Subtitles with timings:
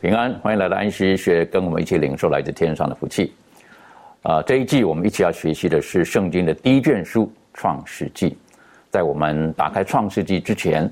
[0.00, 3.34] 平安，欢迎来到安息学，跟我们一起领受来自天上的福气。
[4.22, 8.30] 啊、这一季我们一起要学习的是圣经的第一卷书《创世纪》。
[8.90, 10.90] 在我们打开《创世纪》之前，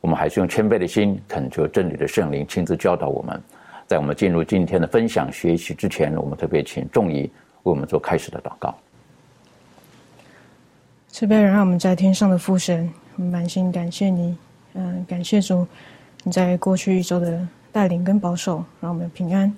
[0.00, 3.40] 我们还是用谦卑的心，恳求真理的圣灵亲自教导我们。
[3.86, 7.30] 在我们进入今天的分享学习之前，我们特别请仲仪为
[7.62, 8.76] 我们做开始的祷告。
[11.06, 14.36] 慈悲人，让我们在天上的父神，满心感谢你，
[14.74, 15.64] 嗯、感谢主，
[16.24, 19.52] 你在过去一周的带领跟保守，让我们平安。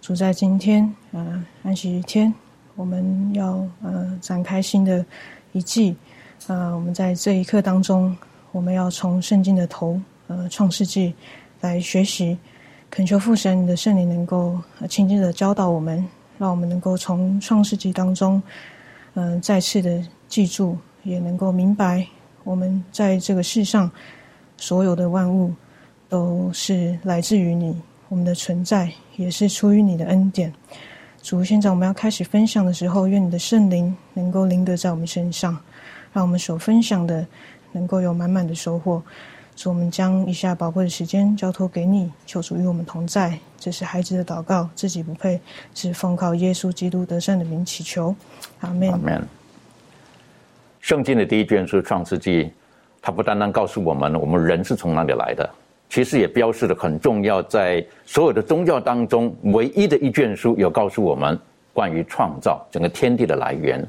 [0.00, 2.32] 主在今天，呃，安息天，
[2.74, 5.04] 我们要呃展开新的
[5.52, 5.96] 一季，
[6.46, 8.16] 呃，我们在这一刻当中，
[8.52, 11.14] 我们要从圣经的头，呃，创世纪
[11.60, 12.38] 来学习，
[12.90, 16.06] 恳求父神你的圣灵能够呃亲自的教导我们，
[16.38, 18.40] 让我们能够从创世纪当中。
[19.14, 22.06] 嗯、再次的记住，也能够明白，
[22.44, 23.90] 我们在这个世上
[24.58, 25.52] 所有的万物
[26.08, 30.52] 都是来自于你，我们的存在也是出于你的恩典。
[31.22, 35.58] 主，现在我们要开始分享的时候，愿你的圣灵能够临得在我们身上，
[36.12, 37.26] 让我们所分享的
[37.72, 39.02] 能够有满满的收获。
[39.56, 43.36] 主，我们将以下宝贵的时间交托给你，求主与我们同在。
[43.58, 45.40] 这是孩子的祷告，自己不配，
[45.74, 48.14] 是奉靠耶稣基督得胜的名祈求。
[48.60, 48.96] 阿门阿。
[48.96, 49.26] 门。
[50.80, 52.44] 圣经的第一卷书《创世纪》，
[53.02, 55.50] 它不单单告诉我们我们人是从哪里来的，
[55.88, 61.38] 其实也标示了很重要，在所有的宗教当中，唯一的一卷书有告诉我们
[61.72, 63.86] 关于创造整个天地的来源。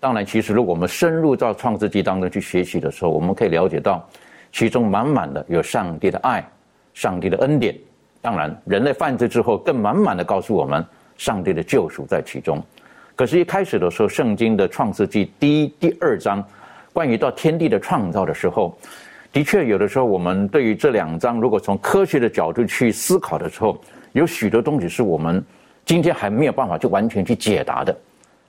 [0.00, 4.06] 当然，其实如果我们深入到《创世纪》当中去学习的时候，我们可以了解到，
[4.50, 6.46] 其中满满的有上帝的爱、
[6.94, 7.76] 上帝的恩典。
[8.20, 10.84] 当然，人类犯罪之后，更满满的告诉我们
[11.16, 12.62] 上帝的救赎在其中。
[13.14, 16.42] 可是，一开始的时候，圣经的创世纪第一、第二章，
[16.92, 18.74] 关于到天地的创造的时候，
[19.32, 23.80] 的确有的时候，我们对于这两章，如果从科学的角度去思考的时候，
[24.12, 25.42] 有许多东西是我们
[25.84, 27.96] 今天还没有办法去完全去解答的。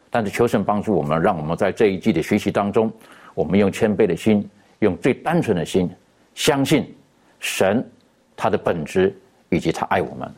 [0.09, 2.91] 但是求神帮助我们，让我们在这一季的学习当中，
[3.35, 4.49] 我们用谦卑的心，
[4.79, 5.89] 用最单纯的心，
[6.33, 6.93] 相信
[7.39, 7.87] 神
[8.35, 9.15] 他的本质
[9.49, 10.29] 以及他爱我们。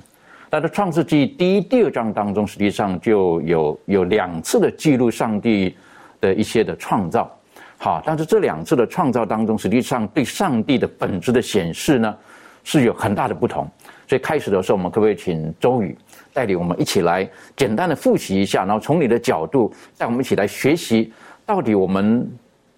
[0.50, 5.76] 但是创世纪第一、第二章当中，实际上就有有两次的记录上帝
[6.22, 7.36] 的一些的创造，
[7.84, 12.16] 好，但是这两次的创造当中，实际上对上帝的本质的显示呢，
[12.64, 13.70] 是有很大的不同。
[14.08, 15.94] 所以开始的时候，我们可不可以请周宇
[16.32, 21.12] 带领我们一起来简单的复习一下，然后从你的角度带我们一起来学习，
[21.46, 22.26] 到底我们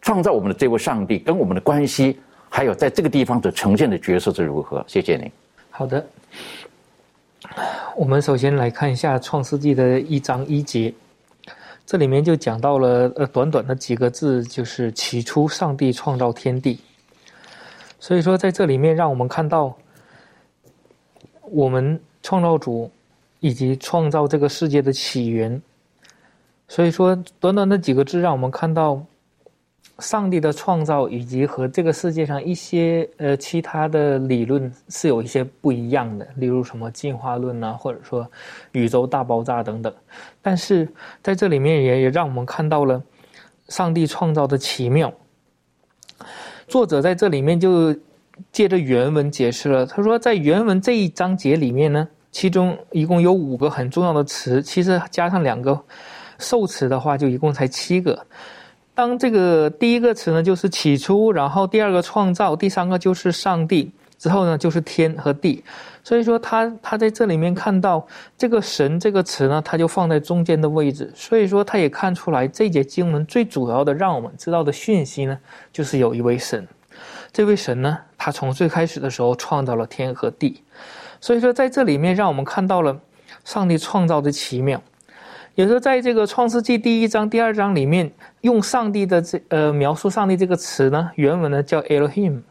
[0.02, 4.84] 创造我们的这位上帝跟我们的关系，还有在这个地方所呈现的角色是如何？
[4.88, 5.32] 谢谢你。
[5.70, 6.04] 好的，
[7.96, 10.92] 我们首先来看一下《创世纪》的一章一节，
[11.86, 16.80] 这里面就讲到了呃短短的几个字，就是起初上帝创造天地。
[18.00, 19.76] 所以说，在这里面让我们看到，
[21.44, 22.92] 我们创造主
[23.40, 25.62] 以及创造这个世界的起源。
[26.68, 29.06] 所以说，短短的几个字让我们看到。
[30.00, 38.30] 上帝的创造以及和这个世界上一些呃其他的理论是有一些不一样的，例如什么进化论啊，或者说
[38.74, 39.94] 宇宙大爆炸等等。
[40.42, 40.88] 但是
[41.24, 43.02] 在这里面也也让我们看到了
[43.70, 45.14] 上帝创造的奇妙。
[46.68, 47.96] 作者在这里面就
[48.52, 55.82] 借着原文解释了，他说在原文这一章节里面呢，其中一共有五个很重要的词，其实加上两个
[56.38, 58.28] 受词的话，就一共才七个。
[58.96, 65.62] 当这个第一个词呢，就是起初，然后第二个创造，第三个就是上帝，之后呢就是天和地。
[66.02, 68.08] 所以说他他在这里面看到
[68.38, 71.12] 这个神这个词呢，他就放在中间的位置。
[71.14, 75.38] 所以说他也看出来这节经文最主要的让我们知道的讯息呢，
[75.74, 76.66] 就是有一位神。
[77.34, 80.64] 这位神呢，他从最开始的时候创造了天和地，
[81.20, 82.98] 所以说在这里面让我们看到了
[83.44, 84.82] 上帝创造的奇妙。
[85.56, 88.12] 有时候在这个创世纪第一章、第二章里面，
[88.42, 92.42] 用上帝的这呃描述上帝这个词呢，原文呢叫 Elohim。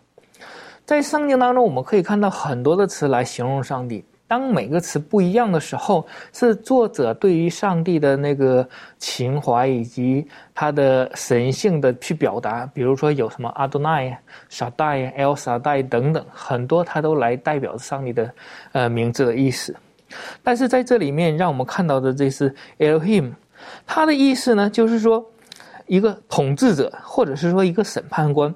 [0.86, 4.02] 在圣经当中，我们可以看到很多的词来形容上帝。
[4.26, 8.66] 当每个词不一样的时候，是作者对于上帝的那个
[8.98, 12.64] 情怀以及他的神性的去表达。
[12.72, 14.18] 比如说有什么阿多奈、
[14.48, 18.32] 沙代、El 沙代等等，很多他都来代表上帝的
[18.72, 19.76] 呃名字的意思。
[20.42, 23.32] 但是在这里面，让我们看到的这是 Elohim，
[23.86, 25.24] 它的意思呢，就是说
[25.86, 28.54] 一个统治者，或者是说一个审判官。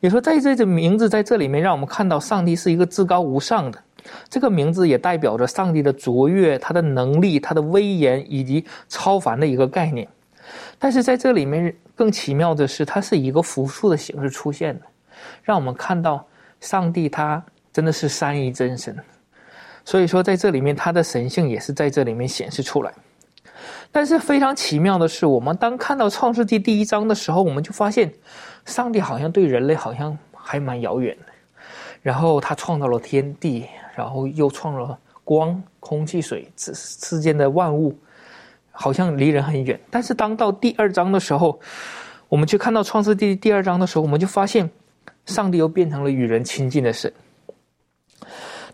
[0.00, 3.82] 也说在这个名字在这里面，让我们看到上帝是一个至高无上的。
[4.30, 10.06] 这个名字也代表着上帝的卓越、他的能力、他的威严以及超凡的一个概念。
[10.78, 14.86] 但是在这里面更奇妙的是，它是一个复数的形式出现的，
[15.42, 16.24] 让我们看到
[16.60, 18.96] 上帝他真的是三一真神。
[19.88, 22.92] 所以说，在这里面，他的神性也是在这里面显示出来。
[23.90, 28.12] 但是非常奇妙的是，我们当看到创世纪第一章的时候，我们就发现，
[28.66, 31.32] 上帝好像对人类好像还蛮遥远的。
[32.02, 33.64] 然后他创造了天地，
[33.96, 37.98] 然后又创了光、空气、水之世间的万物，
[38.70, 39.80] 好像离人很远。
[39.88, 41.58] 但是当到第二章的时候，
[42.28, 44.68] 我们去看到创世纪第二章的时候，我们就发现，
[45.24, 47.10] 上帝又变成了与人亲近的神。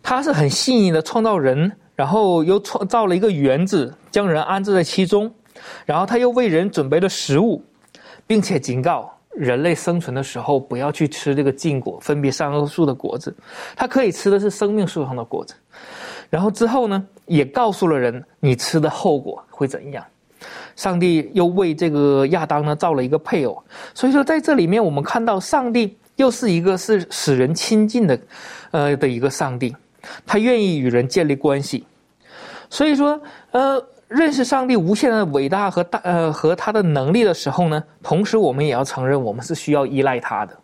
[0.05, 5.33] 他是很细腻的创造人，然后又创造了一个园子，将人安置在其中，
[5.87, 7.65] 然后他又为人准备了食物，
[8.27, 13.35] 并且警告人类生存的时候不要去吃这个禁果，分别善恶树的果子，
[13.75, 15.55] 他可以吃的是生命树上的果子。
[16.29, 20.05] 然后之后呢，也告诉了人你吃的后果会怎样。
[20.77, 23.65] 上帝又为这个亚当呢造了一个配偶，
[23.95, 28.21] 所以说在这里面我们看到上帝又是一个是使人亲近的，
[28.71, 29.75] 呃的一个上帝。
[30.27, 31.85] 他愿意与人建立关系，
[32.71, 33.21] 所以说，
[33.53, 40.57] 呃，认识上帝无限的伟大和大，呃，和他的能力的时候呢，同时我们也要承认，我们是需要依赖他的，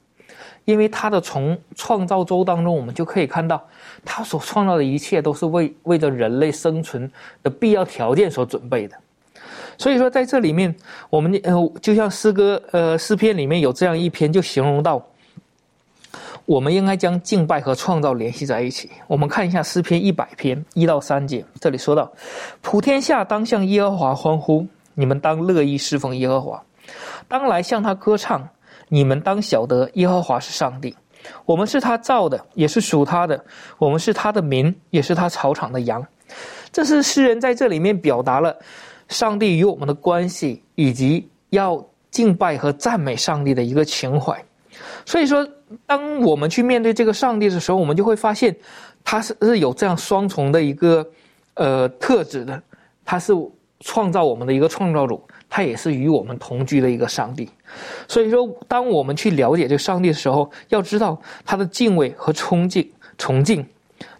[0.64, 3.62] 因为他的从创造周当中，我们就可以看到，
[4.04, 7.10] 他所创造的一切都是为为着人类生存
[7.42, 8.96] 的必要条件所准备的。
[9.78, 10.74] 所以说，在这里面，
[11.08, 15.02] 我们呃，就像诗歌，呃，诗篇里面有这样一篇，就形容到。
[16.50, 18.90] 我们应该将敬拜和创造联系在一起。
[19.06, 22.10] 我们看一下诗篇一百篇一到三节，这里说到
[22.60, 26.60] ：“普天下当向耶和华欢呼，你们当乐意侍奉耶和华，
[27.28, 28.48] 当来向他歌唱。
[28.88, 30.92] 你们当晓得耶和华是上帝，
[31.46, 33.44] 我们是他造的，也是属他的。
[33.78, 36.04] 我们是他的民，也是他草场的羊。”
[36.72, 38.58] 这是诗人在这里面表达了
[39.06, 41.80] 上帝与我们的关系，以及要
[42.10, 44.36] 敬拜和赞美上帝的一个情怀。
[45.06, 45.48] 所以说。
[45.86, 48.54] 当我们去面对这个上帝的时候，我们就会发现，
[49.04, 51.08] 他是是有这样双重的一个
[51.54, 52.60] 呃特质的。
[53.04, 53.32] 他是
[53.80, 57.48] 创造我们的一个创造主，他也是与我们同居的一个上帝。
[58.08, 63.64] 所以说，当我们去了解这个上帝的时候，要知道他的敬畏和崇敬崇敬，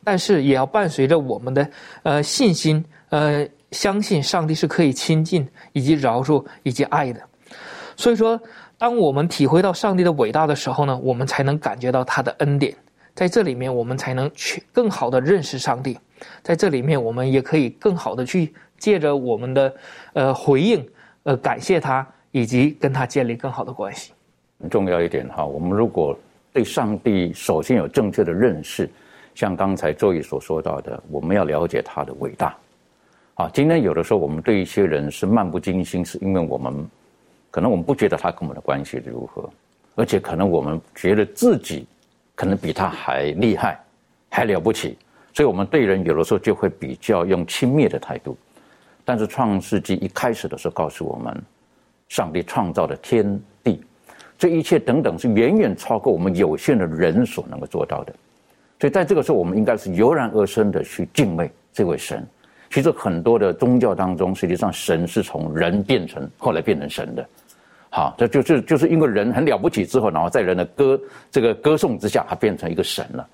[0.03, 1.71] 但是也要伴随着我们的
[2.03, 7.21] 呃信心，呃相信上帝是可以亲近以及饶恕以及爱的。
[7.97, 8.41] 所以说。
[8.81, 12.75] 当我们体会到上帝的伟大的时候呢，我们才能感觉到他的恩典。
[13.15, 15.99] 在这里面，我们才能去更好的认识上帝。
[16.43, 19.75] 在这里面，我们也可以更好的去借着我们的
[20.15, 20.83] 呃回应，
[21.25, 24.15] 呃感谢他，以及跟他建立更好的关系。
[24.59, 26.19] 很重要一点哈，我们如果
[26.51, 28.89] 对上帝首先有正确的认识，
[29.35, 32.57] 像刚才周宇所说到的，我们要了解他的伟大。
[33.35, 36.89] 啊，今天有的时候我们对一些人是漫不经心，是因为我们。
[37.51, 39.51] 可能我们不觉得他跟我们的关系如何，
[39.97, 41.87] 而且可能我们觉得自己
[42.35, 43.79] 可能比他还厉害，
[44.29, 44.97] 还了不起，
[45.35, 48.37] 所以我们对人有的时候就会比较用轻蔑的态度。
[49.05, 51.43] 但是创世纪一开始的时候告诉我们，
[52.09, 53.83] 上帝创造的天地，
[54.39, 58.15] 这一切等等是远远超过我们有限的人所能够做到的。
[58.79, 62.25] 所以在这个时候，我们应该是油然而生的去敬畏这位神。
[62.71, 67.29] 其实很多的宗教当中，实际上神是从人变成后来变成神的。
[67.91, 70.99] 好，这就是就是因为人很了不起之后，然后在人的歌
[71.31, 73.29] 这个歌颂之下，他变成一个神了。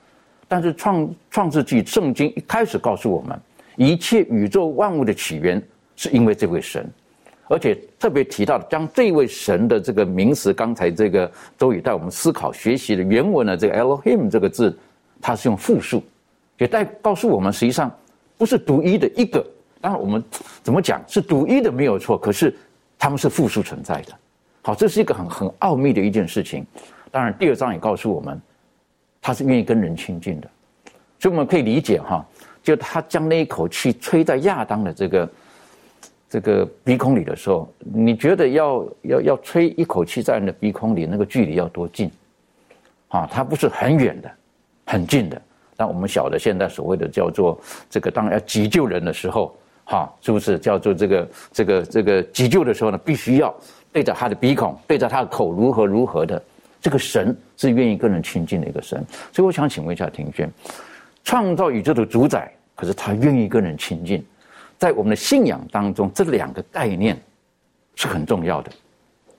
[0.49, 3.39] 但是创创世纪圣经一开始告诉我们，
[3.77, 5.63] 一切宇宙万物的起源
[5.97, 6.89] 是因为这位神，
[7.49, 14.75] 而且特别提到将这位神的这个名词，刚才这个周宇带我们思考学习的原文的这个 Elohim 这个字，
[15.21, 16.03] 它是用复数，
[16.57, 17.93] 也带告诉我们实际上
[18.37, 19.45] 不是独一的一个。
[19.81, 20.23] 当然我们
[20.63, 22.55] 怎么讲是独一的没有错，可是
[22.99, 24.13] 他们是复数存在的。
[24.63, 26.67] 好，这是一个很很奥秘的一件事情。
[27.11, 28.41] 当然，第二章也告诉我们，
[29.23, 30.51] 他是愿意跟人亲近的，
[31.21, 32.27] 所以我们可以理解哈，
[32.63, 35.31] 就他将那一口气吹在亚当的这个
[36.29, 42.11] 这个鼻孔里的时候，你觉得要要要吹一口气在你的鼻孔里，那个距离要多近？
[43.09, 44.31] 啊，它不是很远的，
[44.87, 45.41] 很近的。
[45.77, 49.55] 但我们晓得现在所谓的叫做这个，当然要急救人的时候，
[49.85, 52.99] 哈，是不是叫做这个这个这个急救的时候呢？
[52.99, 53.55] 必须要
[53.93, 56.43] 对着他的鼻孔，对着他的口，如何如何的。
[56.79, 60.49] 这个神是愿意跟人亲近的一个神，所以我想请问一下庭轩，
[61.25, 64.25] 创造宇宙的主宰，可是他愿意跟人亲近，
[64.79, 67.21] 在我们的信仰当中，这两个概念
[67.97, 68.71] 是很重要的。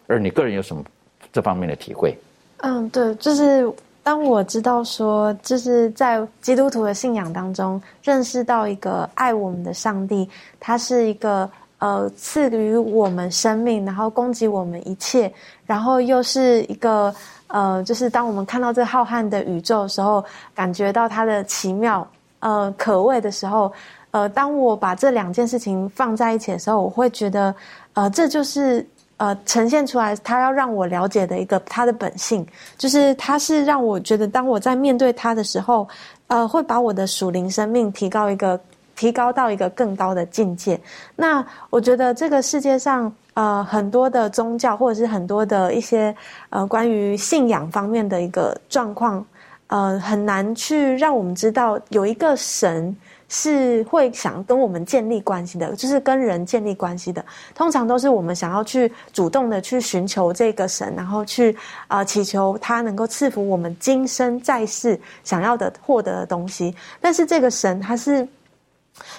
[0.07, 0.83] 而你个人有什么
[1.31, 2.17] 这方面的体会？
[2.57, 3.71] 嗯，对，就是
[4.07, 10.29] 当我知道说，就是在基督徒的信仰当中，认识到一个爱我们的上帝，
[10.61, 11.49] 他是一个。
[11.79, 15.31] 呃，赐予我们生命，然后供给我们一切，
[15.63, 17.13] 然后又是一个
[17.49, 22.07] 呃，就是当我们看到这浩瀚的宇宙的时候，感觉到它的奇妙、
[22.39, 23.71] 呃可畏的时候，
[24.09, 27.53] 呃，当我把这两件事情放在一起的时候，我会觉得，
[27.93, 28.83] 呃，这就是
[29.17, 32.45] 呃呈现出来他要让我了解的一个他的本性，
[32.77, 35.87] 就是他是让我觉得，当我在面对他的时候，
[36.27, 38.59] 呃，会把我的属灵生命提高一个。
[38.97, 40.81] 提高到一个更高的境界。
[41.15, 46.15] 那我觉得这个世界上，呃，很多的宗教或者是很多的一些
[46.49, 49.23] 呃关于信仰方面的一个状况，
[49.67, 52.97] 呃，很难去让我们知道有一个神
[53.29, 57.23] 是会想跟我们建立关系的，就是跟人建立关系的。
[57.53, 61.55] 通常都是我们想要去主动的去寻求这个神，然后去
[61.87, 66.75] 啊祈求他能够赐福我们今生在世想要的获得的东西。
[67.01, 68.27] 但是这个神他是。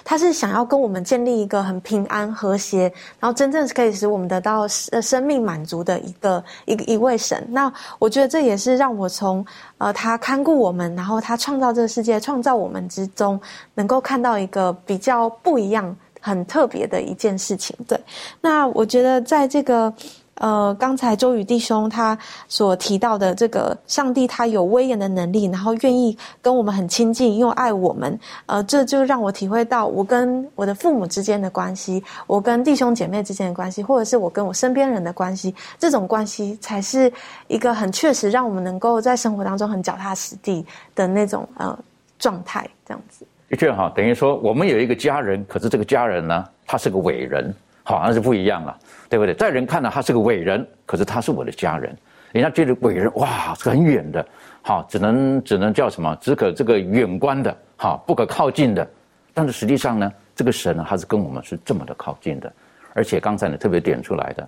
[0.03, 7.45] 他是想要跟我们建立一个很平安和谐，然后真正可以使我们得到生生命满足的一个一一位神。
[7.49, 9.45] 那我觉得这也是让我从
[9.77, 13.39] 呃他看顾我们，然后他创造这个世界、创造我们之中，
[13.75, 17.75] 能够看到一个比较不一样、很特别的一件事情。
[17.87, 17.99] 对，
[18.41, 19.93] 那我觉得在这个。
[20.39, 22.17] 呃，刚才周宇弟兄他
[22.47, 28.19] 所提到的这个上帝，他有威严的能力，然后愿意跟我们很亲近，又爱我们。
[28.47, 37.11] 呃，这就让我体会到，我跟我的父母之间的关系，我跟弟兄姐妹之间的关系，或者是我跟我身边人的关系，这种关系才是
[37.47, 40.65] 一个很确实让我们能够在生活当中很脚踏实地
[40.95, 41.77] 的那种呃
[42.17, 42.67] 状态。
[42.85, 47.53] 这样子，的确哈，等于说我们有一个家人，可是这个家人呢，他是个伟人。
[47.89, 48.77] 好，那是不一样了，
[49.09, 49.33] 对不对？
[49.33, 51.97] 在人看来他是个伟人，可是他是我的家人，
[52.31, 54.23] 人家觉得伟人哇是很远的，
[54.61, 56.15] 好，只能只能叫什么？
[56.21, 58.87] 只可这个远观的，好，不可靠近的。
[59.33, 62.53] 但是实际上呢，这个神呢，他是跟我们是这么的靠近的，
[62.93, 64.47] 而且刚才呢特别点出来的，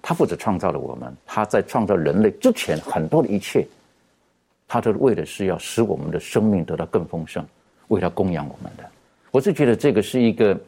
[0.00, 3.66] 他不止创造了我们，他在创造人类之前很多的一切，
[4.66, 7.44] 他都为的是要使我们的生命得到更丰盛，
[7.88, 8.84] 为了供养我们的。
[9.30, 10.58] 我是觉得这个是一个。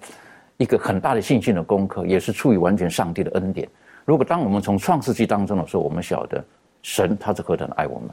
[0.61, 3.67] 一个很大的信心的功课，也是出于完全上帝的恩典。
[4.05, 6.45] 如果当我们从创世纪当中的时候，我们晓得
[6.83, 8.11] 神他是何等爱我们，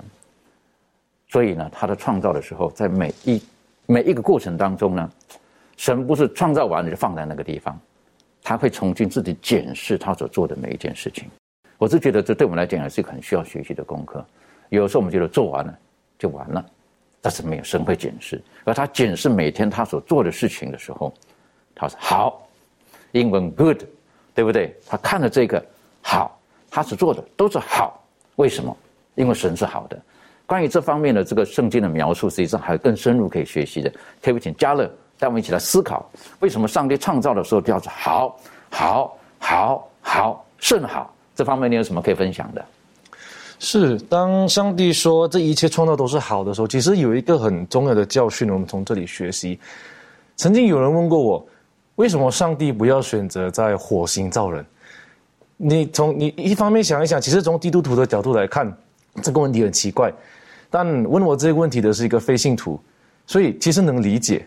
[1.28, 3.44] 所以呢，他的创造的时候，在每一
[3.86, 5.12] 每一个过程当中呢，
[5.76, 7.78] 神不是创造完了就放在那个地方，
[8.42, 11.30] 他会重新自己检视他所做的每一件事情。
[11.78, 14.26] 我是觉得这对我们来讲也是一个很需要学习的功课。
[14.70, 15.78] 有时候我们觉得做完了
[16.18, 16.66] 就完了，
[17.20, 21.14] 但是没有神会检视，而他检视每天他所做的事情的时候。
[21.80, 22.48] 他说好，
[23.12, 23.78] 英文 good，
[24.34, 24.76] 对不对？
[24.88, 25.64] 他看了这个
[26.02, 26.40] 好，
[26.72, 28.04] 他所做的都是好。
[28.38, 28.76] 为什么？
[29.16, 30.00] 因为神是好的。
[30.46, 33.92] 关于这方面的这个圣经的描述，实际上还有更深入可以学习的。
[34.22, 41.14] 可以请加乐带我们一起来思考，为什么上帝创造的时候叫做好，好，好，好，甚好？
[41.36, 42.66] 这方面你有什么可以分享的？
[43.60, 49.60] 是，当上帝说这一切创造都是好的时候，其实有一个很重要的教训，我们从这里学习。
[50.36, 51.46] 曾经有人问过我。
[51.98, 54.64] 为什么上帝不要选择在火星造人？
[55.58, 58.72] 你从你一方面想一想，其实从基督徒的角度来看，
[59.24, 60.14] 这个问题很奇怪。
[60.70, 62.80] 但问我这个问题的是一个非信徒，
[63.26, 64.46] 所以其实能理解。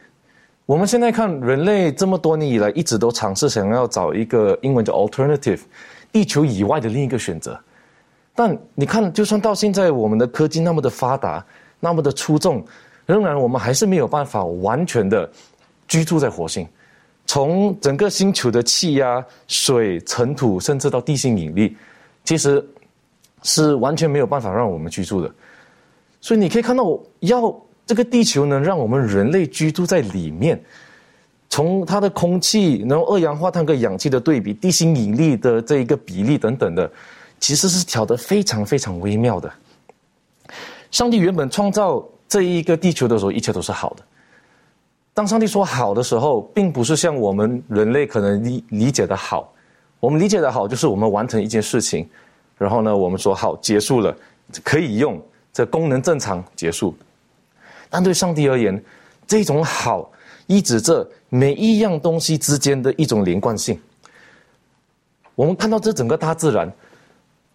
[0.65, 5.59] 我们现在看人类这么多年以来一直都尝试想要找一个英文叫 alternative，
[6.13, 7.59] 地球以外的另一个选择。
[8.33, 11.45] 但你看，就算到现在我们的科技那么的发达，
[11.81, 12.65] 那么的出众，
[13.07, 15.29] 仍然我们还是没有办法完全的
[15.89, 16.65] 居住在火星。
[17.31, 21.77] 从整个星球的气压、水、尘土，甚至到地心引力，
[22.25, 22.61] 其实
[23.45, 25.33] 是完全没有办法让我们居住的。
[26.21, 26.83] 所以你可以看到，
[27.21, 27.57] 要
[27.87, 30.61] 这个地球能让我们人类居住在里面，
[31.49, 36.91] 从它的空气、然后二氧化碳跟氧气的对比、地心引力的这一个比例等等的，
[37.39, 39.49] 其实是调得非常非常微妙的。
[40.91, 44.03] 上帝原本创造这一个地球的时候，一切都是好的。
[45.13, 49.53] 当上帝说好的时候，并不是像我们人类可能理理解的好。
[49.99, 52.09] 我们理解的好，就是我们完成一件事情，
[52.57, 54.17] 然后呢，我们说好结束了，
[54.65, 55.21] 可以用，
[55.53, 56.97] 这功能正常结束。
[57.91, 58.83] 但对上帝而言，
[59.27, 60.11] 这种好，
[60.47, 63.79] 意指着每一样东西之间的一种连贯性。
[65.35, 66.73] 我们看到这整个大自然，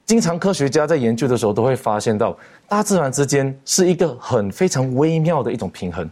[0.05, 6.07] 经常科学家在研究的时候都会发现到，大自然之间是一个很非常微妙的一种平衡。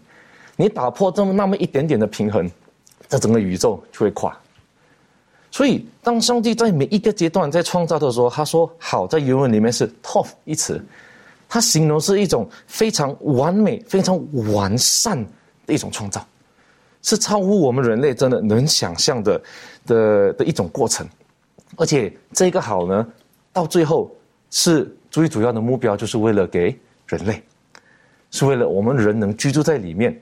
[0.56, 2.50] 你打破这么那么一点点的平衡，
[3.08, 4.38] 这整个宇宙就会垮。
[5.50, 10.84] 所以，当上帝在每一个阶段在创造的时候，他说“好”在原文里面是 “top” 一词，
[11.48, 14.20] 它形容是一种非常完美、非常
[14.52, 15.24] 完善
[15.68, 16.26] 的一种创造，
[17.04, 19.42] 是超乎我们人类真的能想象的
[19.86, 21.08] 的的一种过程。
[21.76, 23.08] 而且，这个好呢，
[23.52, 24.12] 到最后
[24.50, 27.44] 是最主要的目标，就是为了给人类，
[28.32, 30.20] 是为了我们人能居住在里面。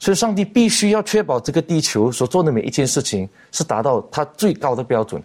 [0.00, 5.22] 所以，上帝必须要确保这个地球所做的每一件事情是达到他最高的标准。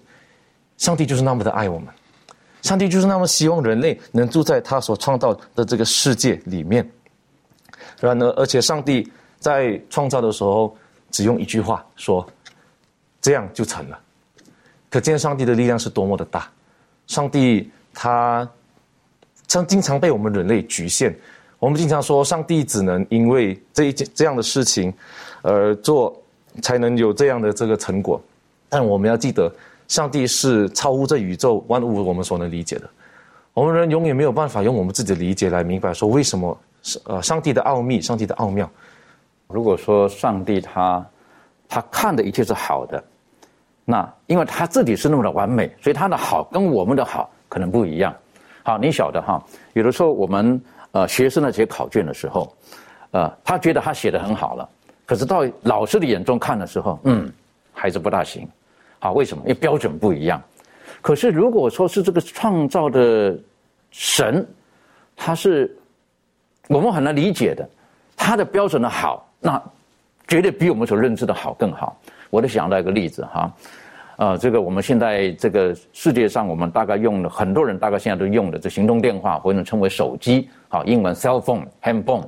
[0.77, 1.87] 上帝就是那么的爱我们，
[2.61, 6.85] 上帝就是那么希望人类能住在他所创造的这个世界里面。
[8.01, 10.75] 然而，而且上帝在创造的时候
[11.09, 12.27] 只用一句话说
[13.21, 13.97] ：“这样就成了。”
[14.91, 16.51] 可见上帝的力量是多么的大。
[17.07, 18.45] 上帝他
[19.47, 21.17] 常经常被我们人类局限。
[21.65, 24.93] 我们经常说，上帝只能因为这一件这样的事情
[25.41, 26.15] 而做，
[26.61, 28.21] 才能有这样的这个成果。
[28.69, 29.51] 但我们要记得，
[29.87, 32.87] 上帝是超乎这宇宙万物我们所能理解的。
[33.55, 38.69] 我们人永远没有办法用我们自己的理解来明白说为什么是呃上帝的奥秘，上帝的奥妙。
[39.47, 41.03] 如果说上帝他
[41.67, 43.03] 他看的一切是好的，
[43.85, 48.15] 那因为他自己是那么的完美，所以他的好跟我们的好可能不一样。
[48.61, 49.43] 好，你晓得哈，
[49.73, 50.61] 有的时候我们。
[50.95, 52.55] 呃，学生在写考卷的时候，
[53.11, 54.69] 呃，他觉得他写的很好了，
[55.05, 57.29] 可是到老师的眼中看的时候，嗯，
[57.73, 58.47] 还是不大行。
[58.99, 59.43] 好，为什么？
[59.43, 60.41] 因为标准不一样。
[61.01, 63.37] 可是如果说是这个创造的
[63.91, 64.47] 神，
[65.17, 65.77] 他是
[66.69, 67.69] 我们很难理解的，
[68.15, 69.61] 他的标准的好，那
[70.29, 71.99] 绝对比我们所认知的好更好。
[72.29, 73.53] 我就想到一个例子哈。
[74.15, 82.27] 啊，这个我们现在这个世界上，我们大概用的很多人大概现在都用的这行动电话，或者称为手机，啊，英文 cell phone、handphone，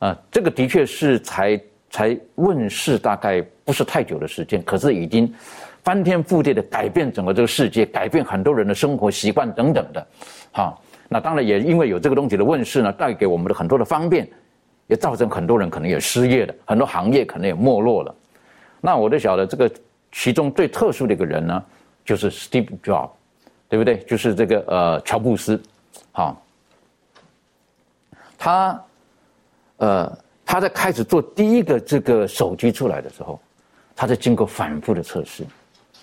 [0.00, 5.32] 啊，这个的确是才才问世大概不是太久的时间，可是已经
[5.84, 10.06] 翻天覆地的改变整个这个世界，改变很多人的生活习惯等等的，
[10.50, 14.28] 好，那当然也因为有这个东西的问世呢，带给我们的很多的方便，
[14.88, 18.14] 也造成很多人可能也失业了，很多行业可能也没落了，
[18.80, 19.70] 那我就晓得这个。
[20.14, 21.64] 其中最特殊的一个人呢，
[22.04, 23.08] 就是 Steve Jobs，
[23.66, 23.96] 对不对？
[24.00, 25.58] 就是这个呃乔布斯，
[26.10, 26.38] 好，
[28.42, 28.84] 他
[29.76, 33.40] 呃他在开始做第一个这个手机出来的时候，
[33.94, 35.46] 他在经过反复的测试，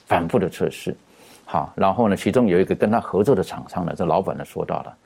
[0.06, 0.96] 反复的测试，
[1.44, 4.98] 好，然后呢，其中有一个跟他合作的厂商呢，这老板呢说到了，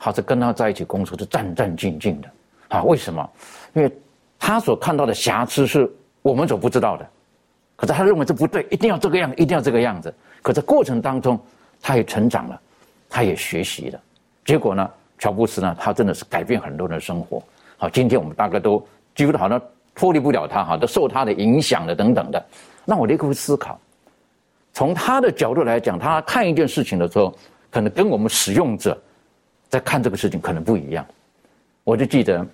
[0.00, 2.28] 他是跟他在一起工作是战战兢兢的，
[2.70, 3.30] 啊，为什么？
[3.74, 3.88] 因为
[4.36, 5.88] 他所看到的瑕疵是
[6.22, 7.08] 我们所不知道的。
[7.76, 10.12] 可是他认为这不对，一定要这个样，一定要这个样子。
[10.42, 11.38] 可在过程当中，
[11.80, 12.60] 他也成长了，
[13.08, 14.00] 他也学习了。
[14.44, 14.90] 结果呢，
[15.24, 17.42] 乔布斯呢，他真的是改变很多人的生活。
[17.78, 19.58] 好，今天我们大概都几乎好像
[19.94, 22.46] 脱离不了他，哈，都受他的影响的等等的。
[22.84, 23.80] 那我立刻会思考，
[24.74, 27.34] 从他的角度来讲，他看一件事情的时候，
[27.70, 29.02] 可能跟我们使用者
[29.70, 31.02] 在看这个事情可能不一样。
[31.84, 32.46] 我就记得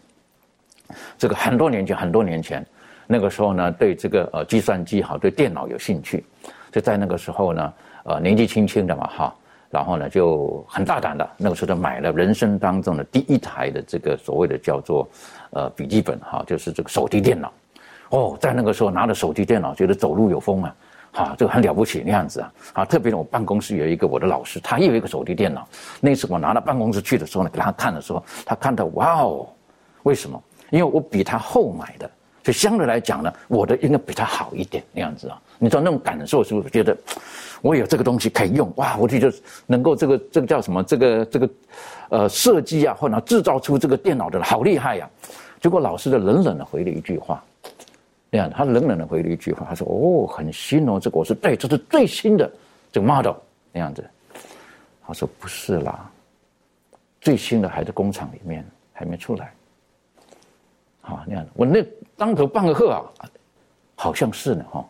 [1.19, 2.65] 这个很多年前，很多年前。
[3.05, 6.25] 那个时候呢，对这个呃计算机好，对电脑有兴趣，
[6.71, 7.73] 就在那个时候呢，
[8.05, 9.35] 呃年纪轻轻的嘛哈，
[9.71, 15.09] 然后呢就很大胆的，那个时候就买了人生当中的第一台的这个所谓的叫做
[15.51, 17.53] 呃笔记本哈，就是这个手提电脑。
[18.11, 20.77] 哦，在那个时候拿着手提电脑，觉得走路有风啊，
[21.13, 25.69] 哈，这个很了不起那样子啊，啊，特别是我办公室有一个我的老师，他也有一个手提电脑。
[26.01, 29.49] 那次我拿到办公室去的时候呢，给他看的时候，他看到哇哦，
[30.03, 30.43] 为什么？
[30.71, 32.11] 因为我比他后买的。
[32.43, 35.41] 所以相对来讲呢，我的应该比他好一点那样子啊。
[35.61, 36.71] 你知道那种感受是不是？
[36.71, 36.97] 觉得
[37.61, 38.97] 我有这个东西可以用哇！
[38.97, 40.83] 我就觉得能够这个这个叫什么？
[40.83, 41.51] 这个这个
[42.09, 45.09] 呃设计啊，或者制造出这个电脑的好厉害呀！
[45.61, 47.45] 结果老师的冷冷的回了一句话，
[48.31, 52.51] 那样他冷冷的回了一句话，他说：“哦，很新哦，这个我说对，这是最新的
[52.91, 53.35] 这个 model
[53.71, 54.03] 那样子。”
[55.07, 56.11] 他说：“不是啦，
[57.21, 59.53] 最新的还在工厂里面，还没出来。”
[61.03, 61.85] 好，那样我那。
[62.17, 63.03] 当头半个喝啊，
[63.97, 64.85] 好像是呢哈。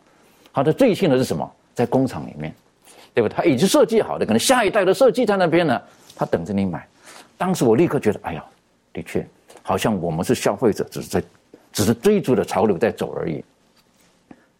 [0.52, 1.50] 他的最新的是什么？
[1.74, 2.54] 在工厂里面，
[3.14, 3.34] 对吧？
[3.34, 5.80] 他已经设计好的，可能下一代的设计在那边呢，
[6.14, 6.86] 他等着你买。
[7.38, 8.44] 当时我立刻觉得，哎呀，
[8.92, 9.26] 的确，
[9.62, 11.22] 好像我们是消费者，只是在，
[11.72, 13.42] 只是追逐的潮流在走而已。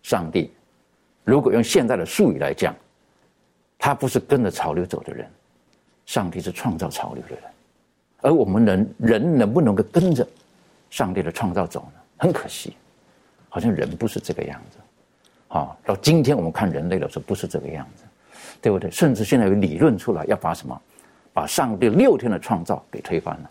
[0.03, 0.51] 上帝，
[1.25, 2.75] 如果用现在的术语来讲，
[3.79, 5.29] 他不是跟着潮流走的人，
[6.07, 7.45] 上帝是创造潮流的人，
[8.23, 10.27] 而我们人人能不能够跟着
[10.89, 12.01] 上帝的创造走呢？
[12.17, 12.75] 很可惜，
[13.51, 14.79] 好像人不是这个样子。
[15.53, 18.05] 好，到今天我们看人类的时候，不是这个样子，
[18.63, 18.89] 对不对？
[18.89, 20.81] 甚至现在有理论出来，要把什么，
[21.33, 23.51] 把上帝六天的创造给推翻了。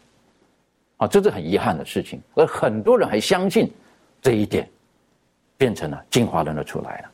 [0.96, 3.70] 啊，这是很遗憾的事情，而很多人还相信
[4.22, 4.66] 这一点，
[5.58, 7.12] 变成了进化论的出来了。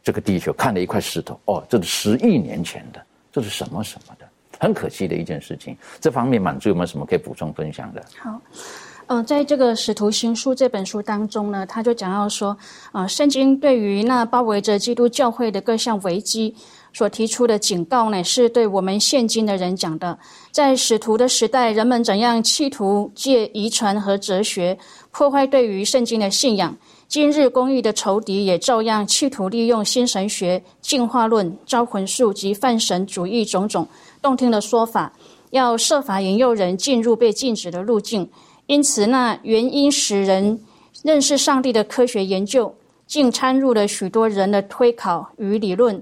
[0.00, 4.28] 这个地球看了一块石头，哦，这是十亿年前的，这是什么什么的，
[4.60, 5.76] 很可惜的一件事情。
[6.00, 8.04] 这方面，满足有没有什么可以补充分享的？
[8.16, 8.40] 好，
[9.10, 12.56] 呃，在这个《使徒行书》这本书当中呢，他就讲到说，
[12.92, 16.54] 啊，圣经对于那包围着基督教会的各项危机。
[16.92, 20.16] 所提出的警告呢，是对我们现今的人讲的。
[20.52, 24.78] 在使徒的时代，人们怎样企图借遗传和哲学
[25.10, 26.72] 破坏对于圣经的信仰；
[27.08, 33.88] 今日公义的仇敌也照样企图利用新神学、进化论、招魂术及泛神主义种种
[34.22, 35.12] 动听的说法，
[35.50, 38.30] 要设法引诱人进入被禁止的路径。
[38.70, 40.60] 因此，那原因使人
[41.02, 42.72] 认识上帝的科学研究，
[43.04, 46.00] 竟掺入了许多人的推考与理论。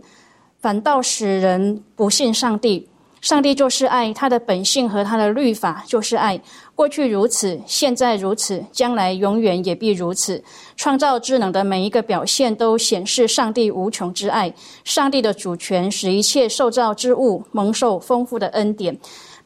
[0.61, 2.87] 反倒使人不信上帝。
[3.23, 6.39] 上帝就是爱，他的本性和他的律法就是爱。
[6.75, 10.45] 过去如此，现在如此，将来永远也必如此。
[10.77, 14.53] 创造智能的每一个表现都显示上帝无穷之爱，
[14.85, 18.99] 上帝的主权使一切受造之物蒙受丰富的恩典。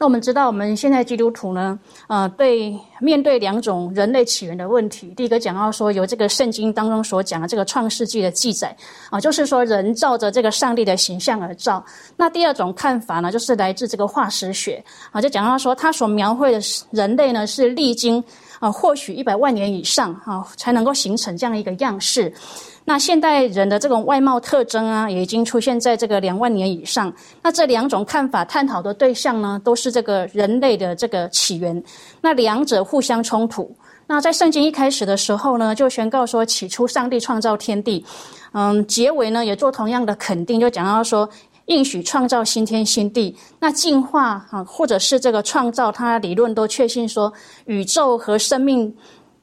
[0.03, 8.77] 那我们知道，我们现在基督徒呢，呃，对面对两种人类起源的问题，第一个讲到说，由这个圣经当中所讲的这个创世纪的记载
[9.11, 11.85] 啊，就是说人照着这个上帝的形象而造。
[12.17, 16.61] 那第二种看法呢，就是来自这个化石学啊，就讲到说，他所描绘的
[16.91, 18.25] 人类呢，是历经
[18.63, 22.33] 啊，或许一百万年以上啊，才能够形成这样一个样式。
[22.85, 27.13] 那现代人的这种外貌特征啊，也已经出现在这个两万年以上。
[27.43, 31.83] 那这两种看法探讨的对象呢，都是这个人类的这个起源。
[32.21, 33.69] 那两者互相冲突。
[34.07, 38.05] 那在圣经一开始的时候呢，就宣告说起初上帝创造天地。
[38.53, 41.29] 嗯，结尾呢也做同样的肯定，就讲到说
[41.73, 43.37] 应许创造新天新地。
[43.59, 47.33] 那进化啊，或者是这个创造，它理论都确信说
[47.65, 48.95] 宇宙和生命。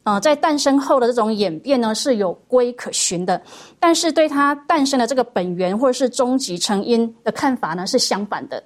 [0.04, 3.40] 啊，在诞生后的这种演变呢，是有规可循的，
[3.80, 8.64] 但是对它诞生的这个本源或者是终极成因的看法呢，是相反的。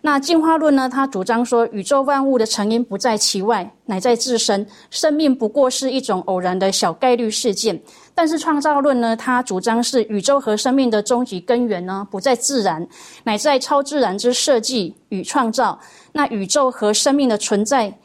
[0.00, 7.78] 那进化论呢，它主张说宇宙万物的成因不在其外，乃在自身，生命不过是一种偶然的小概率事件。
[8.16, 12.84] 但是创造论呢，它主张是宇宙和生命的终极根源呢，不在自然，
[13.22, 15.78] 乃在超自然之设计与创造。
[16.12, 17.96] 那宇宙和生命的存在。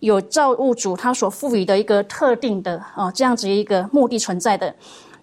[0.00, 4.72] 有造物主他所赋予的一个特定的啊这样子一个目的存在的，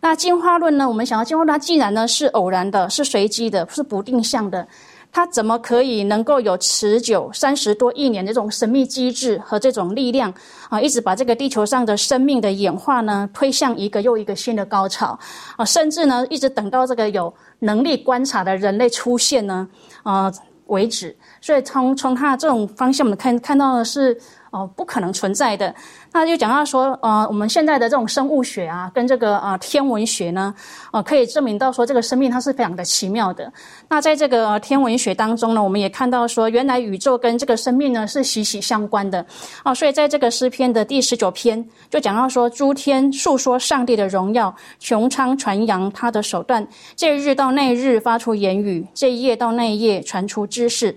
[0.01, 0.89] 那进化论呢？
[0.89, 4.67] 我们想要进化论，它既然呢是偶然的，是随机的，是不定向的，
[5.13, 10.34] 它怎么可以能够有持久三十多亿年的这种神秘机制和这种力量
[10.69, 15.17] 啊，一直把这个地球上的生命的演化呢推向一个又一个新的高潮
[15.56, 19.67] 啊，甚至呢一直等到这个有能力观察的人类出现呢
[20.02, 20.34] 啊
[20.65, 21.15] 为止。
[21.39, 24.19] 所以从从它这种方向，我们看看到的是。
[24.53, 25.73] 哦，不可能存在的。
[26.11, 30.53] 那就讲到说，呃，我们现在的这种生物学啊，跟这个啊天文学呢，
[30.91, 33.51] 呃，可以证明到说，这个生命它是非常的奇妙的。
[33.89, 39.25] 那在这个天文学当中呢，我们也看到说，原来宇宙跟这个生命呢是息息相关的。
[39.65, 50.95] 哦，所以在这个诗篇的第十九篇就讲到说，诸天述说上帝的荣耀，穹苍传扬他的手段，这日到那日发出言语，这一夜到那一夜传出知识。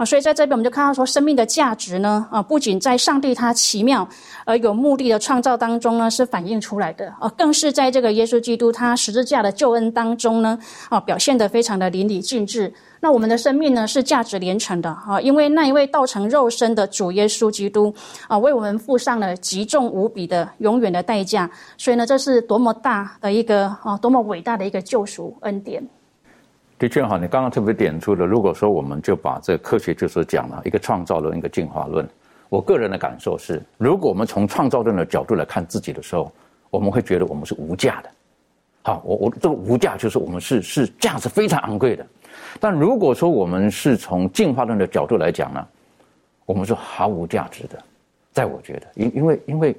[0.00, 4.08] 啊，所以在这边我们就看到说，生命的价值呢，啊，不仅在上帝他奇妙
[4.46, 10.58] 而有目的的创造当中呢是反映出来的，啊，更是在这个耶稣基督他十字架的救恩当中呢，
[10.88, 12.72] 啊，表现得非常的淋漓尽致。
[13.02, 17.94] 那我们的生命呢是价值连城的，啊，因为那一位道成肉身的主耶稣基督，
[18.26, 21.50] 啊，为我们付上了极重无比的永远的代价。
[21.76, 25.86] 所以呢，这是多么大的一个啊，多么伟大的一个救赎恩典。
[26.80, 32.08] 的确哈，你刚刚特别点出了，如果说我们就把这科学就是讲了一个创造论，一个进化论。
[32.48, 36.32] 我个人的感受是，如果我们从创造论的角度来看自己的时候，
[36.70, 38.10] 我们会觉得我们是无价的。
[38.84, 42.06] 好，我我这个无价就是我们是是价值非常昂贵的。
[42.58, 45.68] 但如果说我们是从进化论的角度来讲呢，
[46.46, 47.78] 我们是毫无价值的。
[48.32, 49.76] 在我觉得，因因为因为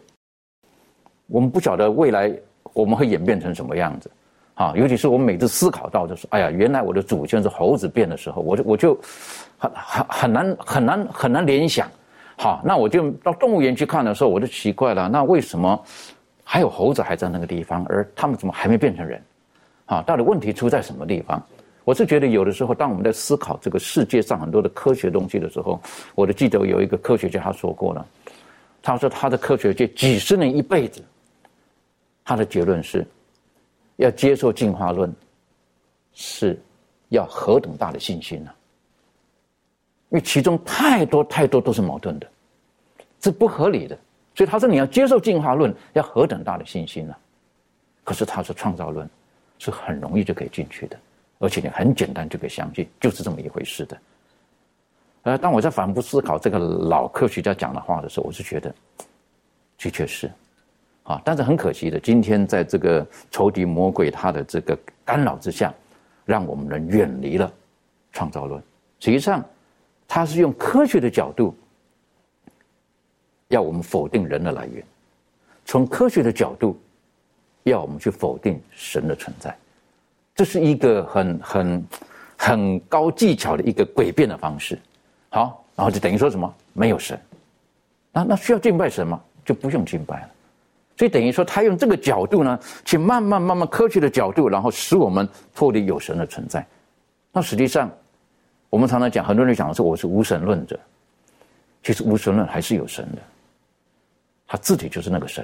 [1.26, 2.32] 我们不晓得未来
[2.74, 4.12] 我们会演变成什么样子。
[4.56, 9.00] 啊，尤其是我每次思考到，就是哎呀，原来我的祖先是猴子变的时候，我就我就
[9.58, 11.90] 很很很难很难很难联想，
[12.38, 15.82] 好，那我就到动物园去看的时候，我就奇怪了，那为什么
[16.44, 19.22] 还有猴子还在那个地方，而他们怎么还没变成人？
[19.86, 21.42] 啊，到底问题出在什么地方？
[21.84, 25.82] 我是觉得有的时候，当我们在思考这个世界上很多的科学东西的时候，
[26.14, 28.06] 我的记得有一个科学家他说过了，
[28.84, 31.04] 他说他的科学界几十年一辈子，
[32.24, 33.06] 他的结论是，
[34.02, 35.14] 要接受进化论，
[36.14, 36.60] 是
[37.10, 38.52] 要何等大的信心呢？
[40.10, 42.28] 因为其中太多太多都是矛盾的，
[43.22, 43.98] 是不合理的，
[44.36, 47.16] 所以他说你要接受进化论，要何等大的信心呢？
[48.04, 49.10] 可是他说创造论
[49.60, 50.98] 是很容易就可以进去的。
[51.38, 53.98] 而且你很简单就可以相信，就是这么一回事的。
[55.24, 58.74] 呃，当我在反复思考这个老科学家讲的话的时候，我是觉得，
[59.78, 60.30] 的确是，
[61.12, 65.74] 啊，但是很可惜的，今天在这个仇敌魔鬼他的这个干扰之下，
[66.24, 67.52] 让我们人远离了
[68.14, 68.62] 创造论。
[69.00, 69.44] 实际上，
[70.08, 71.54] 他是用科学的角度，
[73.50, 74.82] 要我们否定人的来源；
[75.66, 76.80] 从科学的角度，
[77.64, 79.54] 要我们去否定神的存在。
[80.34, 81.86] 这是一个很很
[82.38, 84.80] 很高技巧的一个诡辩的方式，
[85.30, 87.20] 好，然后就等于说什么没有神，
[88.14, 89.22] 那那需要敬拜神吗？
[89.44, 90.30] 就不用敬拜了，
[91.02, 96.64] 所以等于说他用这个角度呢，去慢慢慢慢科学的角度，然后使我们脱离有神的存在。
[97.32, 97.90] 那实际上，
[98.70, 100.80] 我们常常讲，很多人讲的是我是无神论者，
[101.82, 103.22] 其实无神论还是有神的，
[104.46, 105.44] 他自己就是那个神，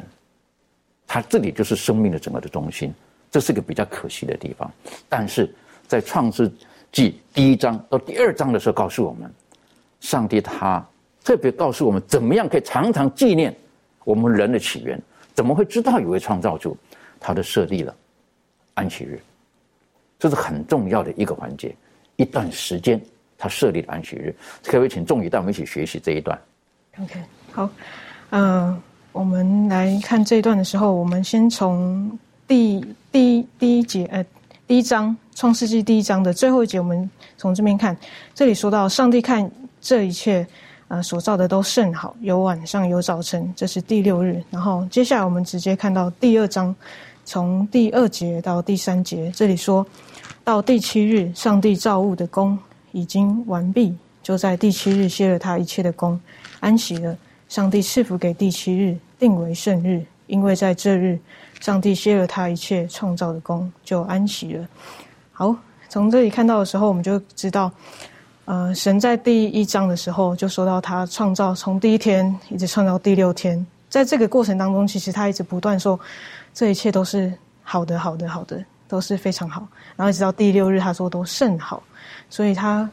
[1.07, 2.93] 他自己就是生命的整个的中心。
[3.31, 4.71] 这是个比较可惜的地方，
[5.09, 5.51] 但是
[5.87, 6.51] 在创世
[6.91, 9.27] 纪第一章到第二章的时候，告诉我们，
[10.01, 10.87] 上帝他
[11.23, 13.51] 特别告诉我们，怎么样可以常常纪念
[14.03, 15.01] 我们人的起源？
[15.37, 16.75] 怎么会知道有位创造主？
[17.19, 17.95] 他的设立了
[18.73, 19.21] 安息日，
[20.17, 21.73] 这是很重要的一个环节。
[22.15, 22.99] 一段时间，
[23.37, 26.37] 他设立了安息日，可不可以请众宇带我们一起学习这一段
[26.99, 27.21] ？OK，
[27.51, 27.69] 好，
[28.31, 32.19] 嗯，我们来看这一段的时候，我们先从。
[32.47, 32.79] 第
[33.11, 34.25] 第第一节，呃，
[34.65, 37.93] 第一章创世纪第一章的最后一节，我们从这边看，
[38.33, 40.47] 这里说到上帝看这一切，
[40.89, 44.41] 呃，所造的都甚好，有晚上有早晨，这是第六日。
[44.49, 46.73] 然后接下来我们直接看到第二章，
[47.25, 49.85] 从第二节到第三节，这里说
[50.43, 52.57] 到第七日，上帝造物的功
[52.93, 56.19] 已经完毕，就在第七日歇了他一切的功，
[56.61, 57.15] 安息了。
[57.49, 61.19] 上帝赐福给第七日，定为圣日，因为在这日。
[61.59, 64.67] 上帝歇了他一切创造的功，就安息了。
[65.31, 65.55] 好，
[65.89, 67.71] 从这里看到的时候，我们就知道，
[68.47, 75.99] 呃，神在第一章的时候就说到他创造，从第一天一直创造第六天，在这个过程当中，其实他一直不断说，
[76.53, 79.67] 这一切都是好的，好的，好的，都是非常好。
[79.97, 81.83] 然后一直到第六日，他说都甚好，
[82.29, 82.89] 所以他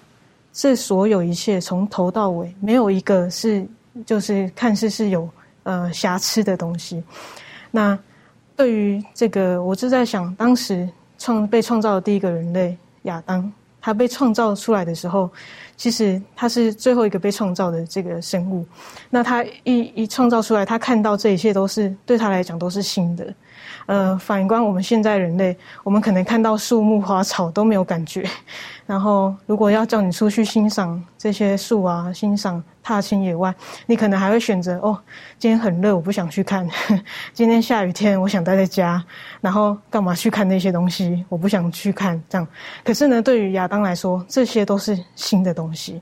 [0.53, 3.65] 这所有一切从头到尾没有一个是
[4.05, 5.31] 就是看似是有
[5.63, 7.01] 呃瑕疵的东西。
[7.71, 7.97] 那
[8.57, 13.53] 对于这个，我就在想，当时创被创造的第一个人类亚当，
[13.85, 15.31] 他被创造出来的时候，
[15.77, 18.65] 其实他是最后一个被创造的这个生物。
[19.11, 23.27] 那他一一创造出来，他看到这一切都是对他来讲都是新的。
[23.87, 28.25] 呃，反观我们现在人类，我们可能看到树木花草都没有感觉。
[28.87, 33.55] 然后，如果要叫你出去欣赏这些树啊，欣赏踏青野外，
[33.87, 34.99] 你可能还会选择哦，
[35.39, 36.67] 今天很热，我不想去看；
[37.33, 39.03] 今天下雨天，我想待在家。
[39.41, 41.25] 然后干嘛去看那些东西？
[41.31, 42.23] 我不想去看。
[42.29, 42.47] 这样，
[42.85, 46.01] 可是呢，对于亚当来说，这些都是新的东西。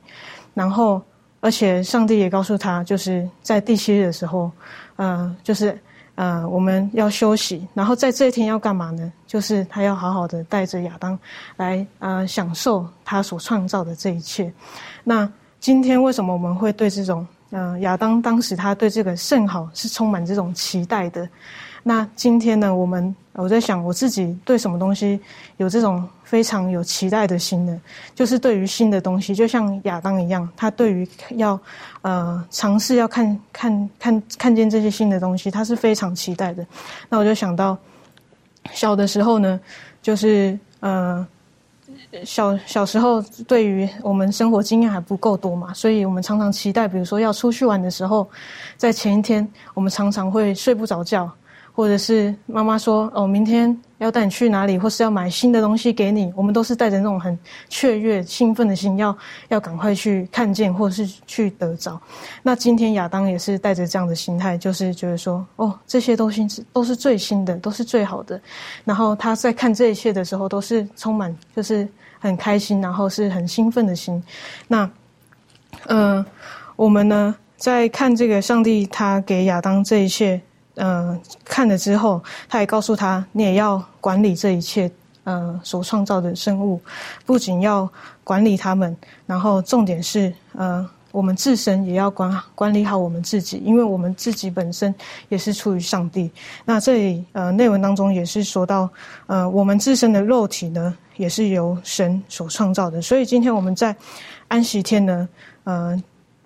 [0.54, 1.00] 然后，
[1.40, 4.50] 而且上帝也告诉他，就是在第七日的时候，
[4.96, 5.76] 呃，就是。
[6.14, 9.12] 呃，我们要休息，然后在这一天要干嘛呢？
[9.26, 11.18] 就是他要好好的带着亚当
[11.56, 14.52] 来呃享受他所创造的这一切。
[15.02, 21.26] 那今天为什么我们会对这种呃亚当当时他对这个甚好是充满这种期待的？
[21.82, 25.18] 那今天呢，我们我在想我自己对什么东西
[25.56, 27.80] 有这种非常有期待的心呢？
[28.14, 31.58] 就是对于新的东西，就像亚当一样，他对于要
[32.02, 36.64] 呃尝试要看看看看见这些新的东西，他是非常期待的。
[37.08, 37.76] 那我就想到
[38.72, 39.58] 小的时候呢，
[40.00, 41.26] 就是呃
[42.24, 48.28] 小小时候对于我们生活经验还不够多嘛，所以我们常常期待，比如说要出去玩的时候，
[48.76, 51.28] 在前一天我们常常会睡不着觉。
[51.74, 59.16] 或者是妈妈说哦，明天要带你去哪里，或是要买新的东西给你，我们都是带着那种很雀跃、兴奋的心，要
[59.48, 62.00] 要赶快去看见，或是去得着。
[62.42, 68.40] 那今天亚当也是带着这样的心态，就是觉得说哦，这些东西都是最新的，都是最好的。
[68.84, 74.22] 然后他在看这一切的时候，都是充满就是很开心，然后是很兴奋的心。
[74.68, 74.90] 那
[75.86, 76.24] 嗯，
[76.76, 77.34] 我们呢？
[77.56, 80.40] 在看这个上帝他给亚当这一切，
[80.76, 84.90] 嗯，看了之后，他也告诉他，你也要管理这一切，
[85.24, 86.80] 嗯，所创造的生物，
[87.24, 87.88] 不仅要
[88.24, 90.88] 管理他们，然后重点是，嗯。
[91.12, 94.94] 我们自身也要管管理好我们自己，因为我们自己本身
[95.28, 96.30] 也是出于上帝。
[96.64, 98.88] 那这里呃内文当中也是说到，
[99.26, 103.02] 呃我们自身的肉体呢也是由神所创造的。
[103.02, 103.94] 所以今天我们在
[104.48, 105.28] 安息天呢，
[105.64, 106.02] 呃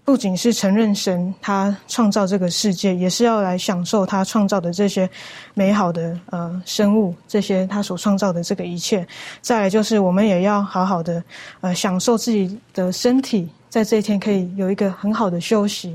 [0.07, 5.11] 不仅是承认神他创造这个世界，也是要来享受他创造的这些
[5.53, 9.05] 美好的呃生物，这些他所创造的这个一切。
[9.43, 11.23] 再来就是我们也要好好的
[11.61, 13.49] 呃享受自己的身体。
[13.69, 15.95] 在这一天可以有一个很好的休息，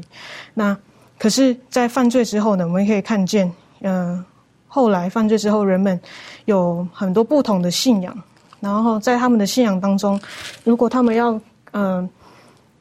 [0.53, 0.77] 那
[1.17, 2.67] 可是，在犯罪之后呢？
[2.67, 4.23] 我们可以看见，嗯，
[4.67, 5.97] 后来犯罪之后，人们
[6.45, 8.15] 有很多不同的信仰，
[8.59, 10.19] 然后在他们的信仰当中，
[10.65, 11.39] 如果他们要
[11.71, 12.07] 嗯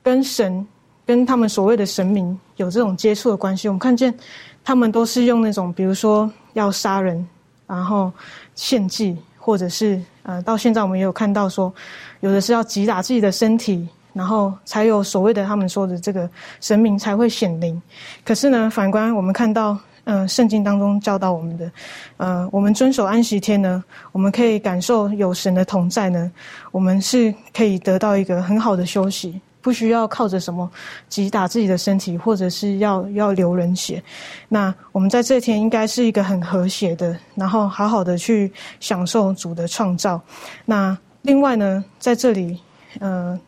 [0.02, 0.66] 跟神、
[1.10, 4.14] 跟他们所谓的神明有这种接触的关系，我们看见
[4.62, 7.26] 他们都是用那种，比如说要杀人，
[7.66, 8.12] 然后
[8.54, 11.74] 献祭，或者是呃，到现在我们也有看到说，
[12.20, 13.88] 有的是要击打自己的身体。
[14.12, 16.28] 然后才有所谓的他们说的这个
[16.60, 17.80] 神明才会显灵，
[18.24, 21.70] 可是呢，反观我们看到，嗯，圣经当中教导我们的，
[22.16, 26.30] 呃，我们遵守安息天呢，我们可以感受有神的同在呢，
[26.72, 30.70] 我们是可以得到一个很好的休息，不需要靠着什么
[31.08, 34.02] 击打自己的身体，或者是要要流人血。
[34.48, 40.20] 那我们在这天应该是一个很和谐的，然后好好的去享受主的创造。
[40.64, 42.60] 那另外呢，在这里，
[43.00, 43.40] 嗯。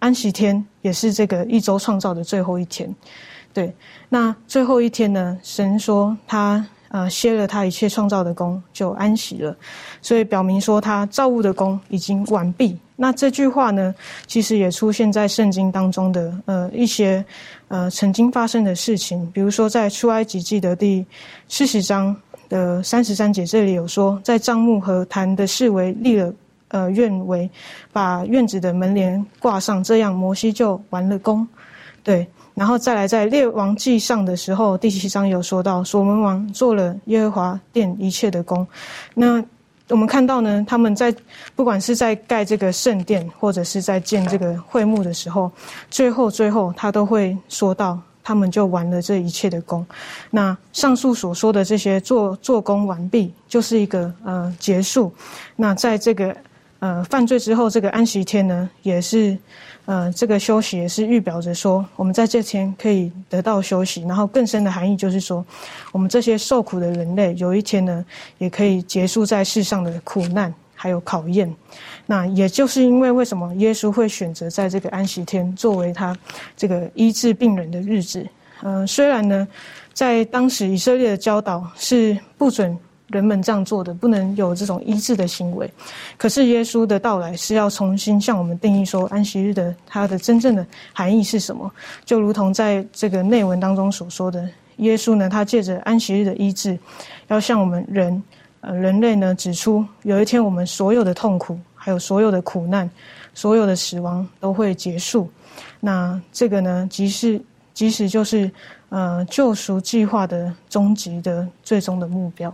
[0.00, 2.88] 安息天也是这个一周创造的最后一天，
[3.52, 3.70] 对。
[4.08, 5.38] 那最后一天呢？
[5.42, 9.56] 神说他呃歇了他一切创造的功，就安息了，
[10.02, 12.78] 所以表明说他造物的功已经完毕。
[12.94, 13.94] 那这句话呢，
[14.26, 17.24] 其实也出现在圣经当中的呃一些
[17.68, 21.04] 呃曾经发生的事情，比如说在出埃及记的第
[21.48, 22.14] 四十章
[22.48, 26.32] 的三十三节，这里有说，在帐幕和坛的视为立了。
[26.72, 27.50] 呃，院围
[27.92, 31.44] 把院子的门帘挂上，这样摩西就完了工。
[32.04, 32.24] 对，
[32.60, 38.66] 然后再来在列王记上的时候，第七章有说到，所门王做了耶和华殿一切的工。
[39.14, 39.42] 那
[39.88, 41.10] 我们看到呢，他们在
[41.56, 45.50] 不管是在盖这个圣殿，或者是在建这个会幕的时候，
[45.88, 49.82] 最后最后他都会说到，他们就完了这一切的工。
[50.30, 55.10] 那上述所说的这些做做工完毕，就是一个呃结束。
[55.56, 56.36] 那在这个。
[56.82, 59.36] 呃，犯罪之后这个安息天呢，也是，
[59.86, 64.02] 呃，这个休息也是预表着说，我们在这天可以得到休息。
[64.02, 65.44] 然后更深的含义就是说，
[65.90, 68.04] 我们这些受苦的人类，有一天呢，
[68.38, 71.52] 也可以结束在世上的苦难还有考验。
[72.06, 76.16] 那也就是因为为什么耶稣会选择在这个安息天作为他
[76.56, 78.24] 这个医治病人的日子？
[78.62, 79.48] 嗯，虽然呢，
[79.92, 82.78] 在当时以色列的教导是不准。
[83.10, 85.70] 人们这样做的不能有这种医治的行为，
[86.16, 91.70] 可是耶稣的到来是要重新向我们定义说安息日的它的真正的含义是什么？
[92.04, 96.78] 就如同在这个内文当中所说的，耶稣呢，他借着安息日的医治，
[97.28, 98.22] 要向我们人
[98.60, 102.88] 呃人类呢指出，有一天我们所有的痛苦，还有所有的苦难，
[103.34, 105.28] 所有的死亡都会结束。
[105.80, 107.40] 那这个呢，即是
[107.74, 108.50] 即使就是
[108.88, 112.52] 呃救赎计划的终极的最终的目标。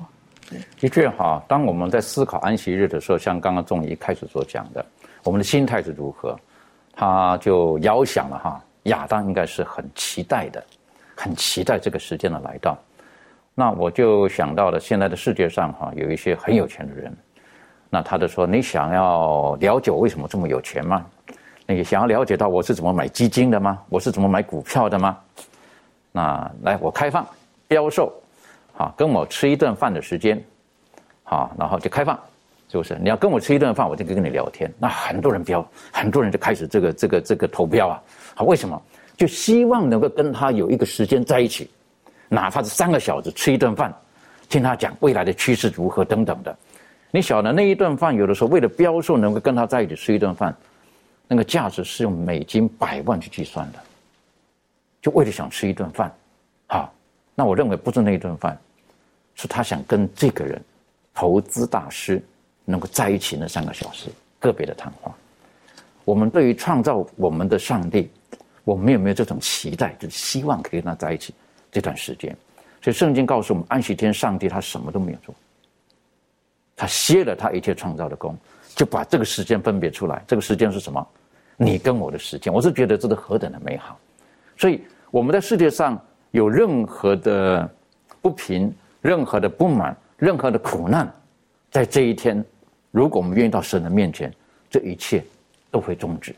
[0.78, 4.84] 的确哈，当我们在思考安息日的时候，像刚刚仲一开始所讲的，
[5.24, 6.38] 我们的心态是如何，
[6.92, 8.62] 他就遥想了哈。
[8.84, 10.62] 亚当应该是很期待的，
[11.16, 12.78] 很期待这个时间的来到。
[13.54, 17.12] 那我就想到了现在的世界上哈，有一些很有钱的人，
[17.90, 21.04] 那他就说：“你想要了解我为什么这么有钱吗？
[21.66, 23.82] 你想要了解到我是怎么买基金的吗？
[23.88, 25.18] 我是怎么买股票的吗？
[26.12, 27.26] 那来，我开放
[27.66, 28.12] 标售。”
[28.76, 30.42] 啊，跟我吃一顿饭的时间，
[31.24, 32.18] 好，然后就开放，
[32.68, 32.98] 是不是？
[33.02, 34.70] 你要跟我吃一顿饭，我就跟你聊天。
[34.78, 38.02] 那很多人标，很多人就开始这个这个这个投标啊。
[38.34, 38.80] 好，为什么？
[39.16, 41.70] 就希望能够跟他有一个时间在一起，
[42.28, 43.90] 哪怕是三个小时吃一顿饭，
[44.50, 46.54] 听他讲未来的趋势如何等等的。
[47.10, 50.54] 你晓得那一顿饭，有的时候为了标售能够跟他在一起吃一顿饭，
[51.26, 53.78] 那个价值是用美金百万去计算的，
[55.00, 56.14] 就为了想吃一顿饭。
[56.66, 56.92] 好，
[57.34, 58.58] 那我认为不是那一顿饭。
[59.36, 60.60] 是他想跟这个人，
[61.14, 62.20] 投资大师
[62.64, 64.08] 能够在一起那三个小时
[64.40, 65.14] 个别的谈话。
[66.04, 68.10] 我们对于创造我们的上帝，
[68.64, 71.32] 我们有没有这种期待，就是希望可以跟他在一起
[71.70, 72.36] 这段时间？
[72.82, 75.34] 所以圣经告诉我们，安息天上帝他什么都没有做，
[76.74, 78.36] 他歇了他一切创造的功，
[78.74, 80.22] 就把这个时间分别出来。
[80.26, 81.06] 这个时间是什么？
[81.56, 82.52] 你跟我的时间。
[82.52, 83.98] 我是觉得这是何等的美好。
[84.56, 87.68] 所以我们在世界上有任何的
[88.20, 88.72] 不平、
[89.06, 91.08] 任何的不满、任何的苦难，
[91.70, 92.44] 在这一天，
[92.90, 94.34] 如果我们愿意到神的面前，
[94.68, 95.22] 这一切
[95.70, 96.34] 都会终止。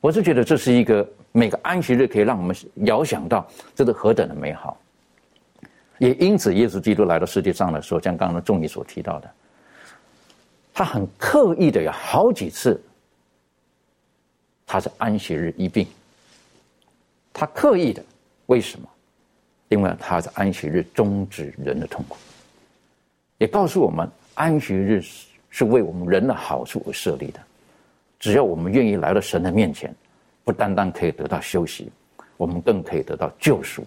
[0.00, 3.46] 我是觉得这是一个每个安息日可以让我们遥想到
[3.76, 4.76] 这是何等的美好。
[5.98, 9.30] 也因此，耶稣基督来到世界上的时候，像刚刚的众义所提到的，
[10.74, 12.82] 他很刻意的有好几次，
[14.66, 15.86] 他是安息日一病。
[17.32, 18.02] 他刻意的，
[18.46, 18.88] 为什么？
[19.70, 22.18] 因为他在安息日终止人的痛苦，
[23.38, 25.00] 也告诉我们，安息日
[25.48, 27.40] 是为我们人的好处而设立的。
[28.18, 29.94] 只要我们愿意来到神的面前，
[30.44, 31.90] 不单单可以得到休息，
[32.36, 33.82] 我们更可以得到救赎。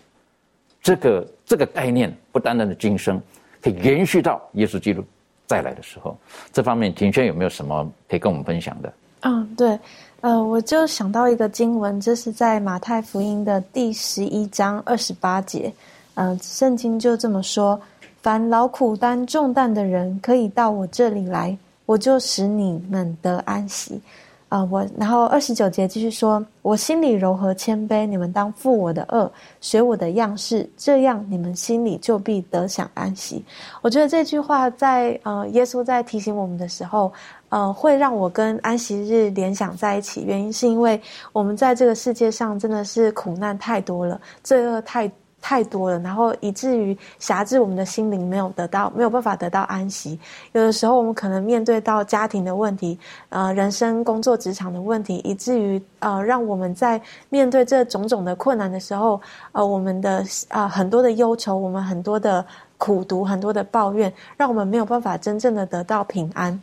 [0.82, 3.22] 这个这个概念不单单的今生，
[3.62, 5.06] 可以延续到耶稣基督
[5.46, 6.18] 再来的时候。
[6.52, 8.94] 这方面，庭轩有没有什么可以跟我们分享的？
[9.22, 9.80] 嗯，对，
[10.24, 15.70] 呃，我就想到一个经文，这是在马太福音的第十一章二十八节。
[16.14, 17.78] 嗯，圣经就这么说：
[18.22, 24.00] 凡劳苦担重担的人，可以到我这里来，我就使你们得安息。
[24.48, 33.44] 啊，我然后二十九节继续说，我心里柔和谦卑，你们当负我的恶，学我的样式，这样你们心里就必得享安息。
[33.82, 37.12] 我觉得这句话在呃，耶稣在提醒我们的时候，
[37.54, 40.24] 呃，会让我跟安息日联想在一起。
[40.26, 41.00] 原因是因为
[41.32, 45.12] 我们在这个世界上真的是苦难太多了，罪恶太。
[45.46, 50.18] 太多了，然后以至于辖制我们的心灵，没有得到，没有办法得到安息。
[50.54, 52.98] 有的时候，我们可能面对到家庭的问题，
[53.28, 59.20] 呃，人生、工作、职场的问题，以至于呃，让我们在面对这种种的困难的时候，
[59.52, 62.46] 呃，我们的啊很多的忧愁，我们很多的
[62.78, 66.58] 苦读，很多的抱怨，让我们没有办法真正的得到平安。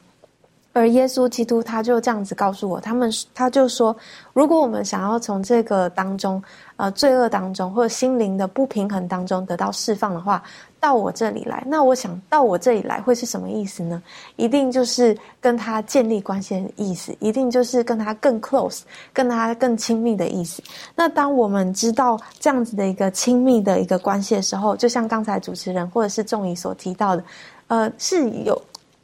[0.73, 3.95] 而耶稣基督他就这样子告诉我，他们他就说，
[4.33, 6.41] 如果我们想要从这个当中，
[6.77, 10.41] 呃，罪恶当中或者心灵的不平衡当中得到释放的话，
[10.79, 11.63] 到我这里来。
[11.67, 14.01] 那我想到我这里来会是什么意思呢？
[14.37, 20.63] 一定就是跟他建立关系的意思，一定就是跟他更 close，跟他更亲密的意思。
[20.95, 27.25] 那当我们知道这样子的一个亲密的一个关系的时候，就像刚才主持人或者是仲仪所提到的，
[27.67, 28.57] 呃，是有。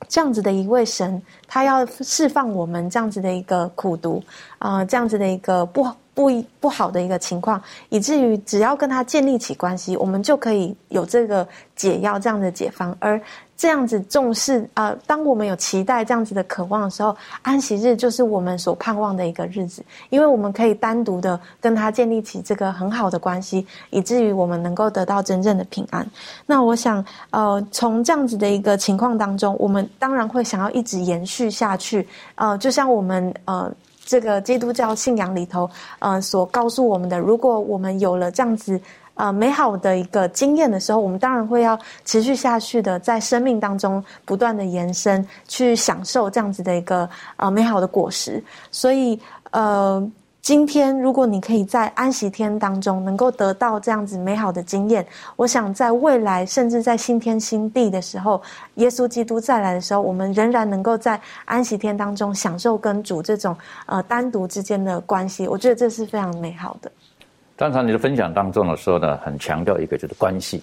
[0.08, 4.22] 这样子的一位神，他要释放我们这样子的一个苦毒
[4.58, 13.20] 啊，这样子的一个不不不好的一个情况，以至于只要跟他建立起关系，我们就可以有这个解药这样的解方，而。
[13.56, 26.06] 这样子重视啊，当我们有期待这样子的渴望的时候，安息日就是我们所盼望的一个日子，因为我们可以单独的跟他建立起这个很好的关系，以至于我们能够得到真正的平安。
[26.44, 32.06] 那我想，呃，从这样子的一个情况当中，我们当然会想要一直延续下去。
[32.34, 33.72] 呃，就像我们呃
[34.04, 35.68] 这个基督教信仰里头，
[36.00, 38.78] 呃所告诉我们的，如果我们有了这样子。
[39.16, 48.44] 呃，美好的一个经验的时候，我们当然会要持续下去的，在生命当中不断的延伸，去享受这样子的一个呃美好的果实。
[48.70, 49.18] 所以，
[49.52, 50.06] 呃，
[50.42, 55.04] 今天如果你可以在安息天当中能够得到这样子美好的经验，
[55.34, 58.40] 我想在未来甚至在新天新地的时候，
[58.74, 63.56] 耶稣基督再来的时候，我们仍然能够在安息天当中享受跟主这种
[63.86, 65.48] 呃单独之间的关系。
[65.48, 66.92] 我觉得这是非常美好的。
[67.56, 70.62] 刚才你的分享当中的时候呢，很强调一个就是关系，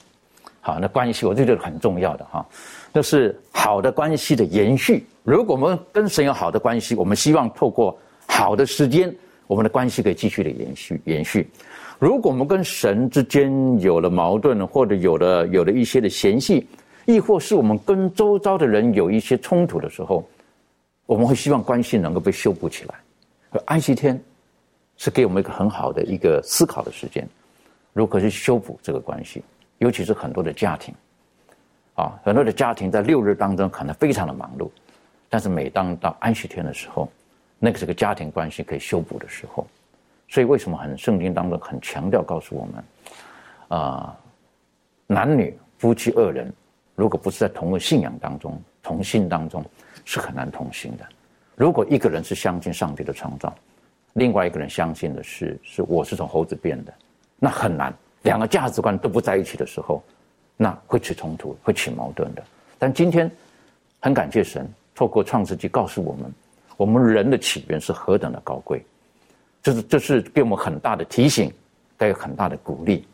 [0.62, 2.46] 好，那关系我就觉得很重要的哈，
[2.92, 5.04] 那是好的关系的延续。
[5.24, 9.12] 如果我们跟神有好的关系，我们希望透过好的时间，
[9.48, 11.50] 我们的关系可以继续的延续延续。
[11.98, 16.68] 如果我们跟神之间有了矛盾，或者有了有了一些的嫌隙，
[17.06, 20.24] 亦或是我们跟周遭的人有一些冲突的时候，
[21.08, 23.62] 我们会希望关系能够被修补起来。
[23.66, 24.22] 安息天。
[25.04, 27.28] 是给我们一个很好的一个思考的时间，
[27.92, 29.44] 如何去修补这个关系？
[29.80, 30.96] 尤其是很多的家庭，
[31.96, 34.70] 啊，很多的家庭在六日当中可能非常的忙碌，
[35.28, 37.12] 但是每当到安息天的时候，
[37.60, 39.68] 那个是个家庭关系可以修补的时候。
[40.30, 42.84] 所以为什么很圣经当中很强调告诉我们，
[43.78, 44.18] 啊，
[45.06, 46.50] 男女夫妻二人，
[46.96, 49.62] 如果不是在同个信仰当中、同心当中，
[50.06, 51.06] 是很难同行的。
[51.56, 53.54] 如果一个人是相信上帝的创造。
[54.14, 56.94] 另外一个人相信的是，是我是从猴子变的，
[57.40, 57.94] 那很难。
[58.22, 60.02] 两个价值观都不在一起的时候，
[60.56, 62.44] 那会起冲突，会起矛盾的。
[62.80, 63.30] 但今天
[64.00, 66.32] 很感谢神，透过创世纪告诉我们，
[66.78, 68.86] 我们人的起源是何等的高贵，
[69.62, 71.52] 这是这是给我们很大的提醒，
[71.98, 73.06] 给有很大的鼓励。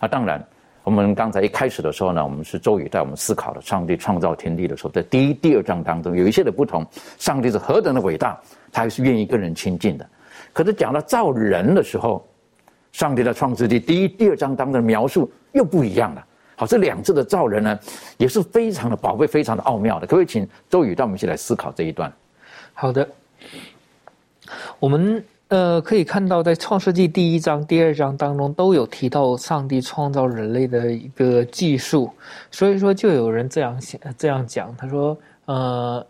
[0.00, 0.42] 啊，当然，
[0.82, 6.86] 我们刚才一开始的时候呢，我们是周宇带我们思考的上帝创造天地的时候，在第一、第二章当中有一些的不同。
[7.18, 8.40] 上帝是何等的伟大，
[8.72, 10.08] 他还是愿意跟人亲近的。
[10.58, 12.26] 可是讲到造人的时候，
[12.90, 16.26] 上帝的创世纪第一、第二章当中的描述又不一样了。
[16.56, 17.78] 好，这两次的造人呢，
[18.16, 20.06] 也是非常的宝贵、非常的奥妙的。
[20.08, 22.12] 可不可以请周宇带我们一起来思考这一段？
[22.74, 23.08] 好的，
[24.80, 32.10] 我们呃可以看到，在创世纪第一章、第二章当中都有提到上帝创造人类的一个技术，
[32.50, 36.04] 所以说就有人这样想、这样讲，他说呃。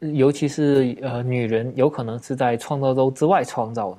[0.00, 3.98] 尤其是呃，女人有可能是在创造周之外创造的，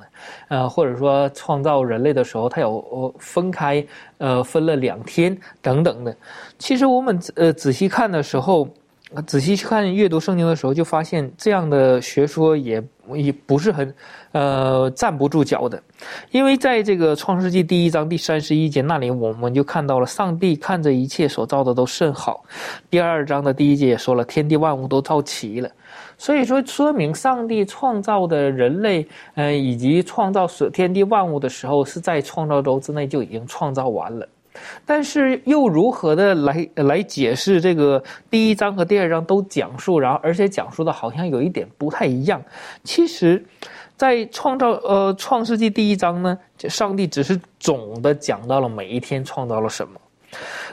[0.49, 3.83] 呃，或者说创造人类的时候，它有分开，
[4.19, 6.15] 呃，分了两天等等的。
[6.59, 8.67] 其实我们呃仔细看的时候，
[9.27, 12.83] 仔细去看阅读圣经的时候，就发现这样的学说也
[13.13, 13.95] 也不是很，
[14.31, 15.81] 呃，站不住脚的。
[16.31, 22.43] 因为在这个创世纪第一章第三十一节那里，我们就看到了上帝看着一切所造的都甚好。
[22.89, 25.69] 第二章的第一节也说了，天地万物都造齐了。
[26.17, 34.27] 所以说，说明上帝创造的人类，呃，以及创造所天地万物的时候，是在创造周之内就已经创造完了。
[34.85, 42.41] 但是，又如何的来来解释这个第一章和第二章都讲述，然后而且讲述的好像有一点不太一样。
[42.83, 43.43] 其实，
[43.95, 49.99] 在创造呃创世纪第一章呢，上帝只是总的讲到了每一天创造了什么。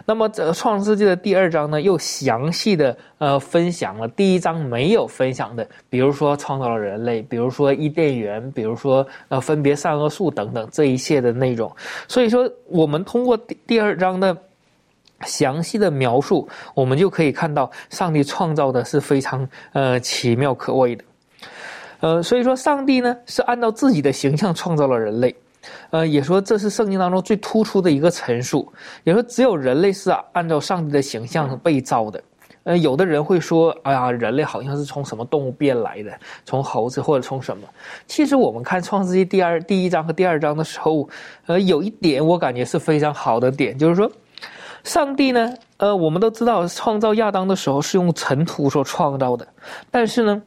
[0.04, 11.70] 那么，这《创世纪》的第二章呢，又详细的呃分享了第一章没有分享的，比如说创造了人类，比如说伊甸园，比如说呃分别善恶树等等这一切的内容。
[12.08, 14.36] 所以说，我们通过第第二章的
[15.24, 21.04] 详细的描述，我们就可以看到上帝创造的是非常呃奇妙可畏的。
[22.00, 25.32] 呃，所以说，上帝呢是按照自己的形象创造了人类。
[25.90, 28.72] 呃，也说这是圣经当中最突出的一个陈述。
[29.04, 32.22] 也说只有人类是按照上帝的形象被造的。
[32.64, 36.12] 呃，有的人会说，哎呀，人类好像是从什么动物变来的，
[36.44, 37.66] 从猴子或者从什么？
[38.06, 41.08] 其实我们看创世纪第二第一章和第二章的时候，
[41.46, 44.08] 呃，有一点我感觉是非常好的点，就是说，
[44.84, 49.44] 上帝呢，呃，我们都知道创造亚当的时候是用尘土所创造的，
[49.90, 50.42] 但是呢。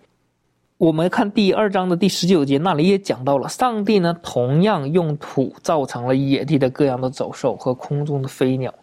[0.77, 8.73] 我们看第二章的第十九节，那里也讲到了，上帝呢同样用土造成了野地的各样的走兽和空中的飞鸟。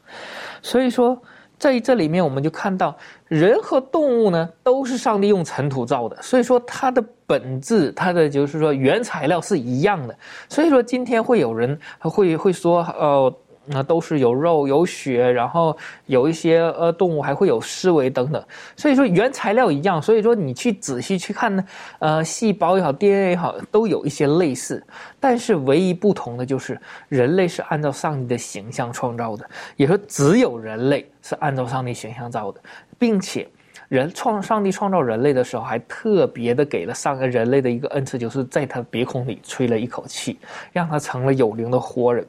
[0.62, 1.20] 所以说，
[1.58, 2.96] 在这里面我们就看到，
[3.28, 6.16] 人和动物呢都是上帝用尘土造的。
[6.22, 10.16] 所以说，它的本质，它的就是说原材料是一样的。
[10.48, 13.34] 所以说，今天会有人会会说，呃。
[13.64, 18.44] 那都是有肉有血，然后有一些呃动物还会有思维等等，
[18.76, 21.64] 所以说原材料一样，所以说你去仔细去看呢，
[22.00, 24.84] 呃，细胞也好，DNA 也好，都有一些类似，
[25.20, 32.60] 但是唯一不同的就是人类是按照上帝的形象创造的，也说只有人类是按照上帝形象造的，
[32.98, 33.48] 并且。
[33.92, 40.38] 人创上帝创造人类的时候，还特别的给了上个人类的一个恩赐，就是在他鼻孔里吹了一口气，
[40.72, 42.26] 让他成了有灵的活人。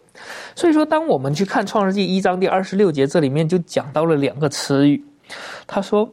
[0.55, 5.01] 所以说，当我们去看创世纪一章第二十六节，这里面就讲到了两个词语。
[5.65, 6.11] 他说：“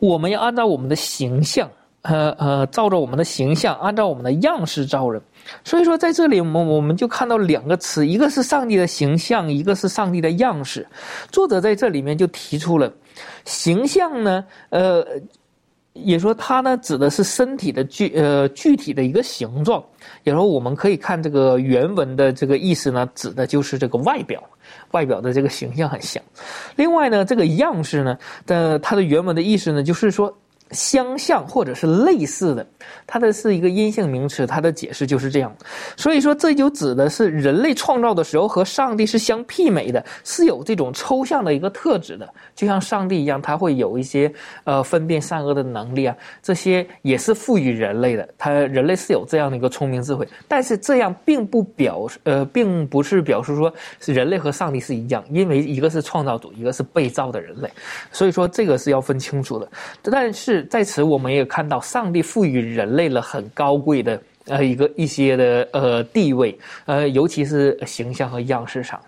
[0.00, 1.66] 我们要按照我们的形象，
[2.02, 5.22] 呃呃，照着我们的形象，按照我们的样式造人。”
[5.64, 10.86] 所以说，在这里我们我们就看到两个词，一个是上帝的形象，一个是上帝的样式。
[11.30, 12.92] 作者在这里面就提出了。
[13.44, 14.44] 形象呢？
[14.70, 15.04] 呃，
[15.94, 19.82] 也说它呢指的是身体的具呃具体的一个形状。
[20.24, 24.42] 也说我们可以看这个原文的这个意思呢，指的就是这个外表，
[24.90, 26.22] 外表的这个形象很像。
[26.76, 30.36] 另外呢，这个样式呢的它的原文的意思呢，就是说。
[30.72, 32.66] 相像或者是类似的，
[33.06, 35.54] 它的是一个阴性名词，它的解释就是这样。
[35.96, 44.30] 所以说，这就指的是人类创造的时候和上帝是相媲美的，是有这种抽象的一个特质的，就像上帝一样，他会有一些
[44.64, 48.28] 呃分辨善恶的能力啊，这些也是赋予人类的。
[48.36, 53.72] 他人类是有这样的一个聪明智慧，但是这样并不表呃，并不是表示说
[54.04, 57.70] 人类和上帝是一样，因为一个是创造主，一个是被造的人类，
[58.12, 59.66] 所以说这个是要分清楚的。
[60.02, 60.57] 但是。
[60.64, 69.00] 在此，我们也看到上帝赋予人类了很高贵的呃一个一些的呃地位，呃，尤其是形象和样式上。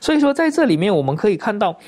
[0.00, 1.78] 所以说，在这里面我们可以看到。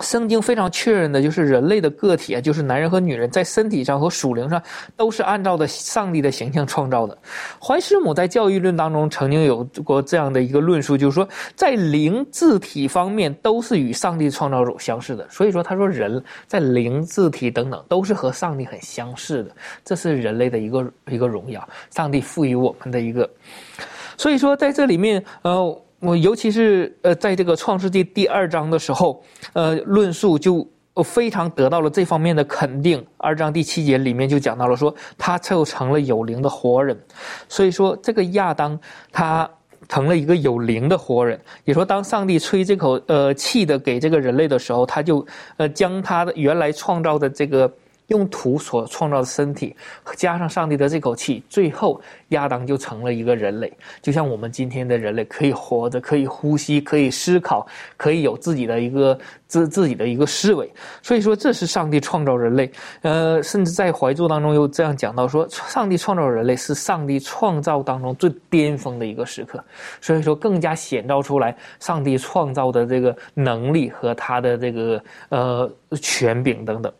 [0.00, 4.60] 圣经非常确认的就是人类的个体啊，就是男人和女人，在身体上和属灵上
[4.96, 7.16] 都是按照的上帝的形象创造的。
[7.60, 15.28] 怀师母在教育论当中曾经有过这样的一个论述，就是说在灵字体方面都是与上帝创造主相似的。
[15.28, 23.28] 所以说，他说人在灵字体等等都是和上帝很相似的，这是人类的一个一个荣耀，上帝赋予我们的一个。
[24.16, 25.82] 所以说，在这里面，呃。
[26.02, 29.22] 我尤其是呃，在这个创世纪第二章的时候，
[29.52, 30.68] 呃，论述就
[31.04, 33.04] 非常得到了这方面的肯定。
[33.18, 36.98] 二章第七节里面就讲到了，说他就成了有灵的活人。
[37.48, 38.76] 所以说，这个亚当
[39.12, 39.48] 他
[39.88, 41.40] 成了一个有灵的活人。
[41.64, 45.24] 也说，当上帝吹这口呃气的给这个人类的时候，他就
[45.56, 47.72] 呃将他的原来创造的这个。
[48.12, 49.74] 用土所创造的身体，
[50.16, 51.98] 加上上帝的这口气，最后
[52.28, 60.70] 亚当就成了一个人类，就像我们今天的人类，可以活着，可以呼吸，可以思考，可以有自己的一个自自己的一个思维。
[61.00, 62.70] 所以说，这是上帝创造人类。
[63.00, 69.64] 呃，甚至在怀柱当中又这样讲到说，上帝创造人类是上帝创造当中最巅峰的一个时刻。
[70.02, 76.92] 所以说，更加显照出来上帝创造的这个能力和他的这个呃权柄等等。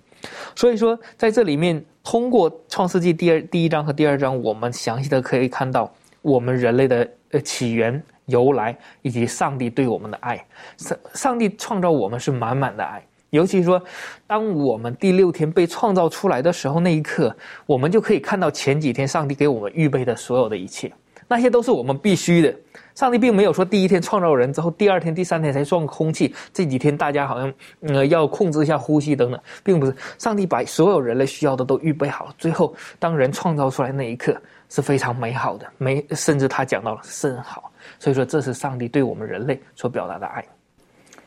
[0.54, 10.44] 所以说，在这里面，通过《创世纪》第二第一章和第二章，我们详细的可以看到我们人类的呃起源、由来，以及上帝对我们的爱。
[10.76, 13.82] 上上帝创造我们是满满的爱，尤其说，
[14.26, 17.34] 当我们第六天被创造出来的时候，那一刻，
[17.66, 20.92] 我们就可以看到前几天上帝给我们预备的所有的一切。
[21.32, 22.54] 那些都是我们必须的。
[22.94, 26.34] 上帝并没有说第一天创造人之后，第二天、第三天才创空气。
[26.52, 27.50] 这几天大家好像
[27.88, 29.96] 呃要控制一下呼吸等等，并不是。
[30.18, 34.36] 上帝把所有人类需要的都预备好，最后当人创造出来那一刻
[34.68, 37.72] 是非常美好的，美甚至他讲到了甚好。
[37.98, 40.44] 所以说，这是上帝对我们人类所表达的爱。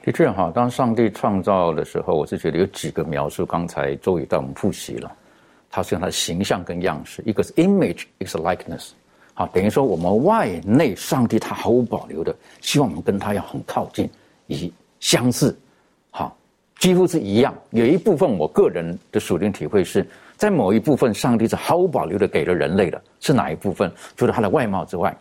[0.03, 5.11] 的确哈，当上帝创造的时候，我是觉得有几个描述，刚才周宇带我们复习了，
[5.71, 8.91] 它是用它的形象跟样式，一个是 image，一个是 likeness。
[9.37, 14.09] 好，等于说我们外内上帝他毫无保留的希望我们跟他要很靠近，
[14.47, 15.55] 以相似，
[16.09, 16.35] 好，
[16.79, 17.53] 几乎是一样。
[17.71, 20.07] 有一部分我个人的属灵体会是
[20.37, 23.91] 在某一部分，上帝是毫无保留的给了人类的，是哪一部分？
[24.15, 25.13] 除了他的外貌之外，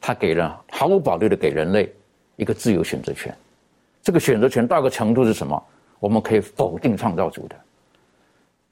[0.00, 1.92] 他给了毫无保留的给人类
[2.36, 3.36] 一个自由选择权。
[4.04, 5.60] 这个选择权到个程度是什么？
[5.98, 7.56] 我们可以否定创造主的。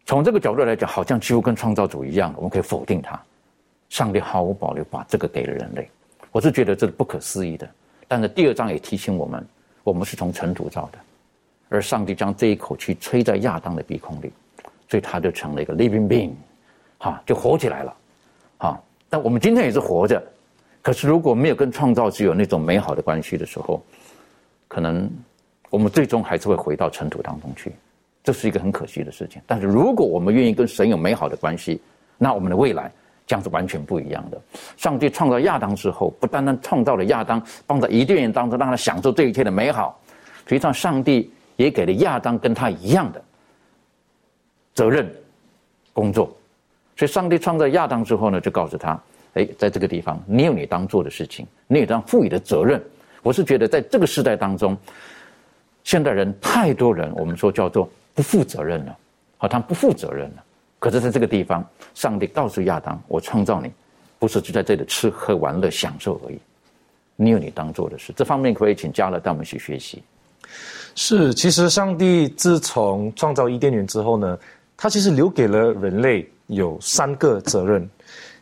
[0.04, 3.20] 从这个角度来讲，好像几乎跟创造主一样，我们可以否定他。
[3.88, 5.88] 上帝毫无保留把这个给了人类，
[6.32, 7.68] 我是觉得这是不可思议的。
[8.08, 9.46] 但是第二章也提醒我们，
[9.84, 10.98] 我们是从尘土造的，
[11.68, 14.32] 而上帝将这一口气吹在亚当的鼻孔里，
[14.88, 16.32] 所以他就成了一个 living being，
[16.98, 17.96] 哈，就活起来了，
[18.58, 18.80] 哈。
[19.08, 20.20] 但我们今天也是活着，
[20.82, 23.80] 可是如果没有跟创造只有那种美好的关系的时候，
[24.66, 25.08] 可能
[25.70, 27.72] 我们最终还是会回到尘土当中去，
[28.24, 29.40] 这是一个很可惜的事情。
[29.46, 31.80] 但是如果我们愿意跟神有美好的关系，
[32.18, 32.90] 那我们的未来。
[33.26, 34.40] 这样是完全不一样的。
[34.76, 40.00] 上帝创造亚当之后，不单单创造了亚当，放在伊甸园当中，让他享受这一切的美好。
[40.46, 43.20] 实际上，上帝也给了亚当跟他一样的
[44.74, 45.12] 责任
[45.92, 46.26] 工作。
[46.96, 48.98] 所以，上帝创造亚当之后呢，就告诉他
[49.34, 52.80] ：“哎，在这个地方，你有你当做的事情，你有当赋予的责任。”
[53.22, 54.76] 我是觉得，在这个时代当中，
[55.82, 58.96] 现代人太多人，我们说叫做不负责任了，
[59.36, 60.44] 好，他们不负责任了。
[60.78, 63.72] 可是，在这个地方，上帝告诉亚当：“我创造你，
[64.18, 66.38] 不是就在这里吃喝玩乐享受而已。
[67.16, 70.02] 你有你当做的事。”这方面可以请加勒带我们去学习。
[70.94, 74.38] 是，其实上帝自从创造伊甸园之后呢，
[74.76, 77.88] 他其实留给了人类有三个责任。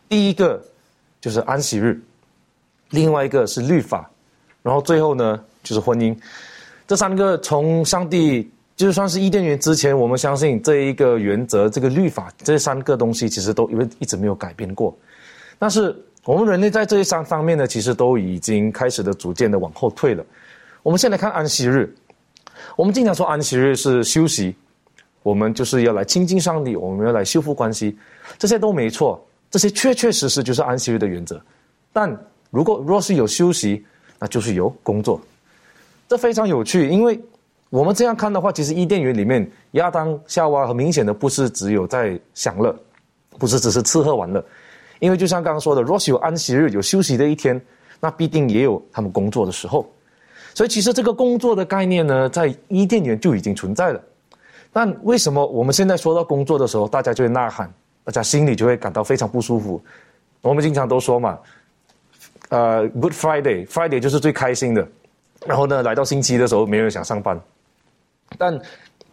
[0.09, 0.61] 第一个
[1.21, 2.03] 就是安息日，
[2.91, 4.11] 另外一个是律法，
[4.61, 6.15] 然后最后呢就是婚姻。
[6.87, 8.51] 这三个从上帝。
[8.77, 14.93] 就算是伊甸园之前，我们相信这一个原则、这个律法，这三个东西其实都因为一直没有改变过。
[15.61, 20.27] 但是我们人类在这三方面呢，其实都已经开始的逐渐的往后退了。
[20.83, 21.95] 我们先来看安息日，
[22.75, 24.57] 我们经常说安息日是休息，
[25.23, 27.97] 我们就是要来亲近上帝，我们要来修复关系，
[28.39, 31.41] 这些都没错，这些确确实实就是安息日的原则。
[31.93, 32.13] 但
[32.51, 33.85] 如果若是有休息，
[34.19, 35.21] 那就是有工作，
[36.09, 37.17] 这非常有趣，因为。
[37.75, 42.73] 我们这样看的话，其实伊甸园里面亚当夏娃很明显的不是只有在享乐，
[43.37, 44.45] 不是只是吃喝玩乐，
[45.01, 47.61] 因为就像刚刚说的，若是有安息日有休息的一天，
[47.99, 49.85] 那必定也有他们工作的时候。
[50.55, 54.01] 所以其实这个工作的概念呢，在伊甸园就已经存在了。
[54.73, 57.69] 但为什么我们现在说到工作的时候，大家就会呐喊，
[58.05, 59.83] 大家心里就会感到非常不舒服？
[60.43, 61.37] 我们经常都说嘛，
[62.51, 64.87] 呃，Good Friday，Friday 就是最开心的，
[65.45, 67.37] 然后呢，来到星期的时候，没人想上班。
[68.39, 68.61] 但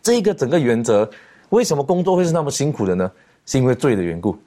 [0.01, 1.09] 这个整个原则，
[1.49, 3.11] 为什么工作会是那么辛苦的呢？
[3.45, 4.37] 是因为罪的缘故。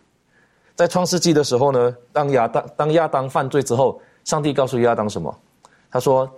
[0.77, 5.33] 在创世纪的时候呢，当亚当当亚当犯罪之后，上帝告诉亚当什么？
[5.91, 6.29] 他说：“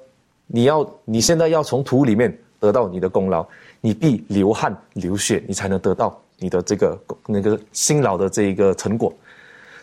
[0.46, 3.46] 你要你现在要从土里面得到你的功劳，
[3.80, 9.12] 你必流汗流血，你才能得到你的这个那个辛劳的这一个成果。”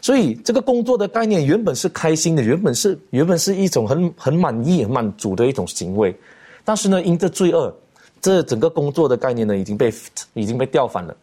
[0.01, 6.16] 所以，这个工作的概念原本是开心的，原本是原本是一种很很满意、很满足的一种行为，
[6.64, 7.74] 但是呢，因着罪恶。
[8.24, 9.93] 这整个工作的概念呢，已经被
[10.34, 11.13] 已经被调反了，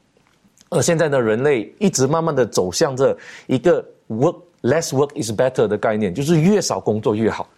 [0.68, 7.48] 而现在呢，人类一直慢慢的走向这一个 work less work is better 的概念，就是越少工作越好，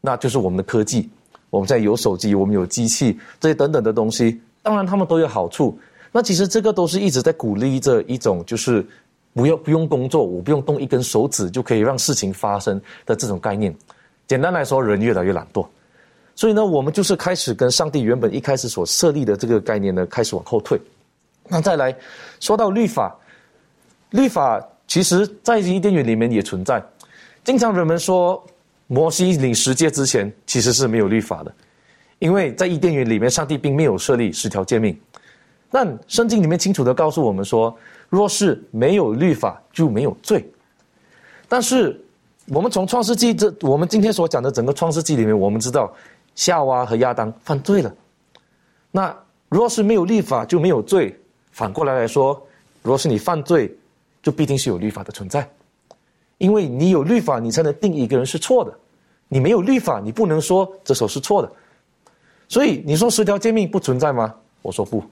[0.00, 1.06] 那就是我们的科技。
[1.50, 5.78] 我们现在有手机，我们有机器，这些等等的东西，当然他们都有好处。
[6.10, 8.82] 那其实这个都是一直在鼓励着一种，就是
[9.34, 13.74] 不要不用工作，我不用动一根手指就可以让事情发生的这种概念。
[14.26, 15.66] 简单来说，人越来越懒惰，
[16.34, 20.80] 所以呢，我们就是开始跟上帝原本一开始所设立的这个概念呢，开始往后退。
[21.48, 21.94] 那再来
[22.40, 23.16] 说到律法，
[24.10, 26.82] 律法其实在伊甸园里面也存在。
[27.44, 28.42] 经常人们说。
[28.88, 31.54] 摩西领十诫之前，其实是没有律法的，
[32.18, 34.94] 因为在伊甸园里面，上帝并没有设立十条诫命。
[35.70, 37.74] 但圣经里面清楚的告诉我们说，
[38.10, 40.44] 若是没有律法，就没有罪。
[41.48, 41.98] 但是
[42.48, 45.90] 我们从创世纪这，我们今天所讲的整个创世纪里面，我们知道
[46.34, 47.94] 夏娃和亚当犯罪了。
[48.90, 49.16] 那
[49.48, 51.18] 若是没有律法，就没有罪。
[51.50, 52.40] 反过来来说，
[52.82, 53.70] 若是你犯罪，
[54.22, 55.48] 就必定是有律法的存在，
[56.38, 58.72] 因为你有律法，你才能定一个人是错的。
[59.28, 61.52] 你没有律法，你不能说这首是错的。
[62.48, 64.34] 所以你说十条诫命不存在吗？
[64.62, 65.02] 我说不，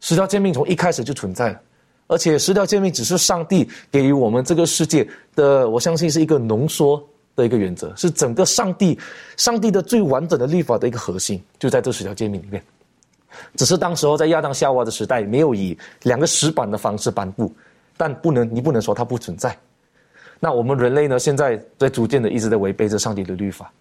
[0.00, 1.60] 十条诫命从一开始就存在了，
[2.06, 7.02] 而且十条诫命只是上帝给予我们这个世界的，我相信是一个浓缩
[7.36, 8.98] 的一个原则，是整个上帝
[9.36, 12.62] 上帝的最完整的律法的一个核心，就在这十条诫命里面。
[13.56, 17.52] 只是当时候在亚当夏娃的时代，没有以两个石板的方式颁布，
[17.96, 19.56] 但不能你不能说它不存在。
[20.38, 21.18] 那我们人类呢？
[21.18, 23.72] 现在在逐渐的一直在违背着上帝的律法。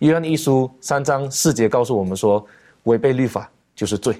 [0.00, 2.44] 约翰一书三章四节告诉我们说，
[2.84, 4.14] 违背律法就是罪。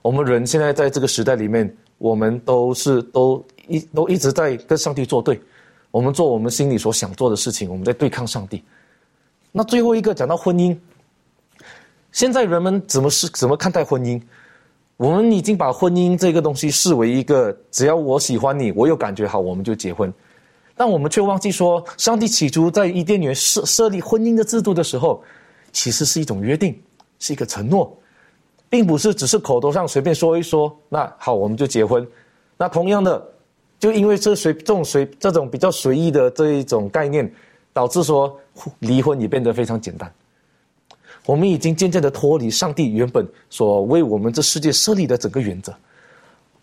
[0.00, 5.38] 我们人现在在这个时代里面，我们都是都一都一直在跟上帝作对。
[5.90, 8.62] 我们做我们心里所想做的事情，我们在对抗上帝。
[9.50, 10.76] 那最后一个讲到婚姻，
[12.12, 14.20] 现在人们怎么是怎么看待婚姻？
[14.96, 20.12] 我们已经把婚姻这个东西视为一个，只要我喜欢你，我有感觉好，我们就结婚。
[20.76, 25.22] 但我们却忘记说，上帝起初在伊甸园设设立婚姻的制度的时候，
[25.72, 26.80] 其实是一种约定，
[27.18, 27.96] 是一个承诺，
[28.68, 30.76] 并不是只是口头上随便说一说。
[30.88, 32.06] 那好，我们就结婚。
[32.56, 33.24] 那同样的，
[33.78, 37.30] 就因为这随这种随这种比较随意的这一种概念，
[37.72, 38.38] 导致说
[38.80, 40.12] 离婚也变得非常简单。
[41.26, 45.74] 我们已经渐渐的脱离上帝原本所为我们这世界设立的整个原则，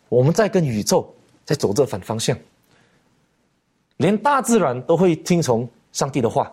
[0.10, 1.08] 我们在跟宇宙
[1.46, 2.38] 在走这反方向。
[3.98, 6.52] 连大自然都会听从上帝的话。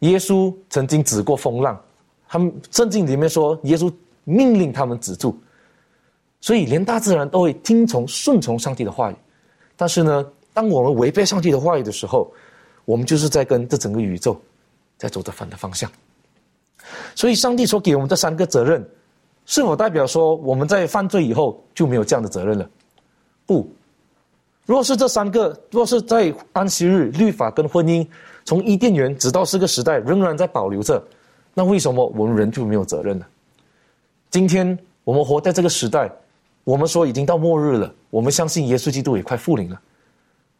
[0.00, 1.80] 耶稣曾经止过风浪，
[2.28, 3.90] 他们圣经里面说，耶稣
[4.24, 5.40] 命令他们止住。
[6.40, 9.16] 所以，连大自然都会听从、顺从上帝的话语。
[9.76, 12.32] 但是呢，当我们违背上帝的话语的时候，
[12.84, 14.40] 我们就是在跟这整个宇宙
[14.96, 15.90] 在走着反的方向。
[17.14, 18.84] 所以，上帝所给我们这三个责任，
[19.46, 22.68] 是否代表说我们在犯罪以后就没有这样的责任了？
[23.46, 23.68] 不。
[24.64, 28.06] 若是这三个，若是在安息日、律法跟婚姻，
[28.44, 31.02] 从伊甸园直到这个时代仍然在保留着，
[31.52, 33.26] 那为什么我们人就没有责任呢？
[34.30, 36.10] 今天我们活在这个时代，
[36.64, 39.80] 我们说已经到末日了，我们相信耶稣基督也快复临了，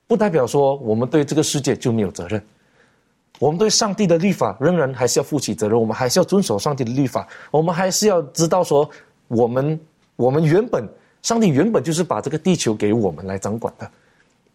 [0.07, 2.42] 不代表说我们对这个世界就没有责任。
[3.38, 8.88] 我们对上帝的律法仍然还是要负起责任，我们还是要遵守上帝的律法，我们还是要知道说，
[9.28, 9.80] 我们
[10.16, 10.88] 我们原本。
[11.22, 13.88] 上帝原本就是把这个地球给我们来掌管的，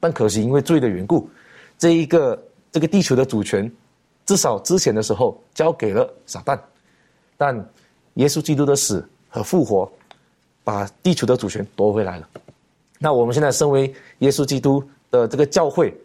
[0.01, 1.29] 但可惜因为罪的缘故，
[1.77, 2.37] 这一个
[2.73, 3.71] 这个地球的主权，
[4.25, 6.59] 至少之前的时候交给了撒旦，
[7.37, 7.55] 但
[8.15, 9.89] 耶稣基督的死和复活，
[10.67, 12.27] 把地球的主权夺回来了。
[12.99, 15.95] 那我们现在身为耶稣基督的这个教会，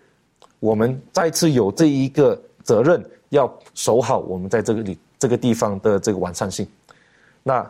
[0.60, 6.64] 我们再次有这一个责任，要守好我们在这个里这个地方的这个完善性。
[7.42, 7.68] 那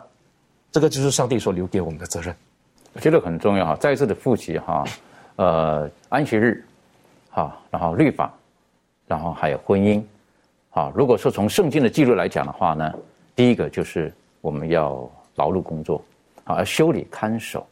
[0.71, 2.35] 这个就是上帝所留给我们的责任。
[2.93, 4.83] 我觉得很重要哈，再一次的复习哈，
[5.37, 6.63] 呃，安息日，
[7.31, 8.31] 哈，然后律法，
[9.07, 9.99] 然后还有婚姻，
[10.69, 12.93] 好，如果说从圣经的记录来讲的话呢，
[13.35, 16.05] 第一个就是我们要劳碌工作，
[16.43, 17.65] 啊，要修理看守，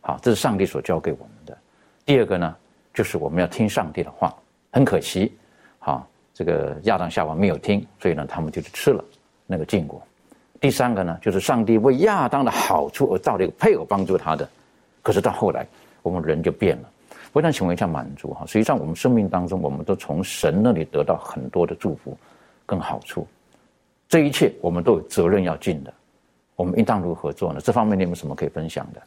[0.00, 1.56] 好，这是上帝所教给我们的。
[2.04, 2.56] 第二个呢，
[2.92, 4.34] 就是我们要听上帝的话。
[4.70, 5.32] 很可惜，
[5.78, 9.02] 好，这个亚当夏娃没有听，所以呢，他们就去吃了
[9.46, 10.00] 那个禁果。
[10.60, 14.48] 第三个呢，就是上帝为亚当的好处而造了一个配偶帮助他的。
[15.02, 15.66] 可是到后来，
[16.02, 16.90] 我们人就变了，
[17.32, 18.44] 非常情况下满足哈。
[18.46, 22.16] 实际上，我们生命当中，我们都从神那里得到很多的祝福
[22.66, 23.26] 跟好处，
[24.06, 25.94] 这一切我们都有责任要尽的。
[26.58, 27.60] 我们应当如何做呢？
[27.62, 29.00] 这方面你有什么可以分享的？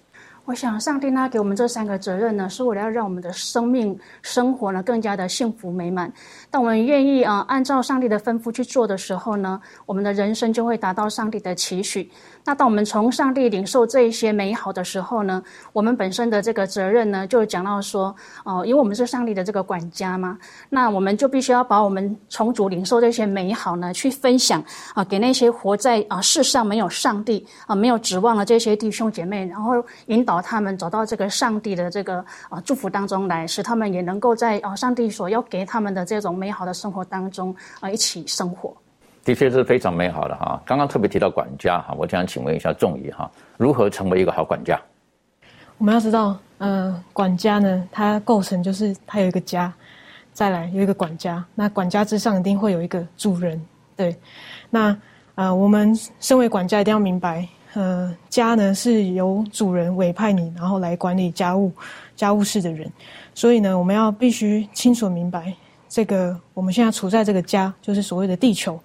[0.45, 6.11] 我想，上帝呢给我们这三个责任呢，是为了要让我们的生命生活呢更加的幸福美满。
[6.49, 12.09] 当我们愿意啊按照上帝的吩咐去做的时候呢，我们的人生就会达到上帝的期许。
[12.43, 15.41] 那当我们从上帝领受这一些美好的时候呢，
[15.73, 20.37] 我们本身的这个责任呢，就讲到说，哦，因为我们是上帝的这个管家嘛，
[20.69, 24.63] 那我们就必须要把我们从主领受这些美好呢，去分享
[24.93, 29.73] 啊，给那些活在啊世上没有上帝啊没有指望的这些弟兄姐妹，然后
[30.07, 38.75] 引导他们走到这个上帝的这个啊祝福当中来，使他们也能够在啊上帝所要给他们的这种美好的生活当中啊一起生活。
[39.23, 40.61] 的确是非常美好的哈。
[40.65, 44.79] 刚刚特别提到管家哈，我想请问一下仲仪哈，如何成为一个好管家？
[45.77, 49.73] 我们要知道，呃，管家呢，它构成就是它有一个家，
[50.31, 53.59] 再来有一个管家，那管家之上一定会有一个主人，
[53.95, 54.15] 对。
[54.69, 54.95] 那
[55.35, 61.71] 呃，我们身为管家一定要明白，呃，家呢是由主人委派你，然后来管理家务、
[62.15, 62.91] 家务事的人，
[63.33, 65.51] 所以呢，我们要必须清楚明白。
[65.91, 68.79] 这个我们现在处在这个家，就是所谓的地球。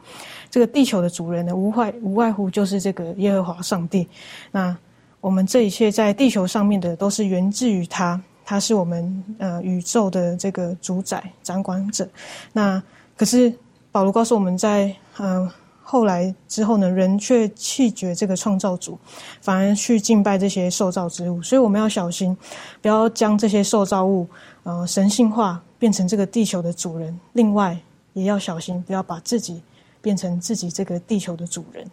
[0.50, 4.09] 这个地球的主人呢，无外无外乎就是这个耶和华上帝。
[4.50, 4.76] 那
[5.20, 12.09] 我们这一切在地球上面的，都是源自于他，他是我们呃宇宙的这个主宰、掌管者。
[12.52, 12.82] 那
[13.16, 13.52] 可是
[13.92, 15.48] 保罗告诉我们在嗯
[15.82, 18.98] 后来之后呢，人却弃绝这个创造主，
[19.40, 21.40] 反而去敬拜这些受造之物。
[21.40, 22.36] 所以我们要小心，
[22.82, 24.26] 不要将这些受造物
[24.64, 25.62] 呃神性化。
[25.78, 27.76] 变成这个地球的主人，另外
[28.12, 29.62] 也要小心，不要把自己
[30.00, 31.86] 变成自己这个地球的主人。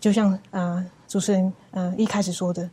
[0.00, 2.68] 就像呃主持人呃一开始说的，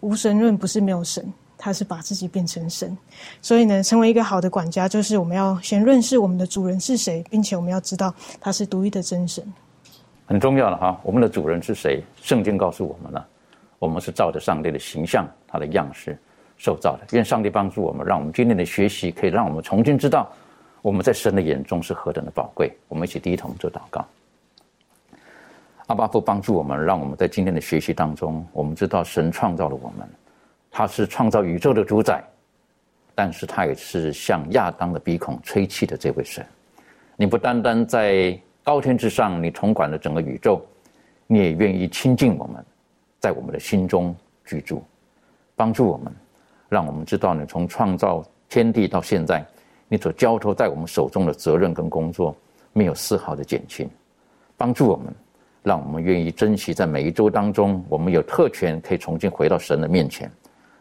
[0.00, 2.96] 无神论不是没有神，他是把自己变成神。
[3.40, 9.42] 所以呢，成为一个好的管家，就是我们要先认识我们的主人是谁，并且我们要知道他是独一的真神。
[10.26, 12.02] 很重要的哈，我们的主人是谁？
[12.22, 13.26] 圣经告诉我们了，
[13.78, 16.18] 我们是照着上帝的形象，他的样式。
[16.56, 20.30] 受造的，愿上帝帮助我们，让我们今天的学习可以让我们重新知道
[20.82, 22.72] 我们在神的眼中是何等的宝贵。
[22.88, 24.04] 我们一起低头做祷告。
[25.86, 30.08] 阿巴父帮助我们，让我们在今天的学习当中，我们知道神创造了我们，
[30.70, 32.24] 他是创造宇宙的主宰，
[33.14, 36.44] 但是他也是向亚当的鼻孔吹气的这位神。
[37.16, 40.64] 你不单单在高天之上，你统管了整个宇宙，
[41.26, 42.64] 你也愿意亲近我们，
[43.20, 44.82] 在我们的心中居住，
[45.54, 46.10] 帮助我们。
[46.74, 49.46] 让我们知道，你从创造天地到现在，
[49.86, 52.34] 你所交托在我们手中的责任跟工作，
[52.72, 53.88] 没有丝毫的减轻。
[54.56, 55.14] 帮助我们，
[55.62, 60.28] 让我们愿意珍惜在每一周当中，我们有特权可以重新回到神的面前，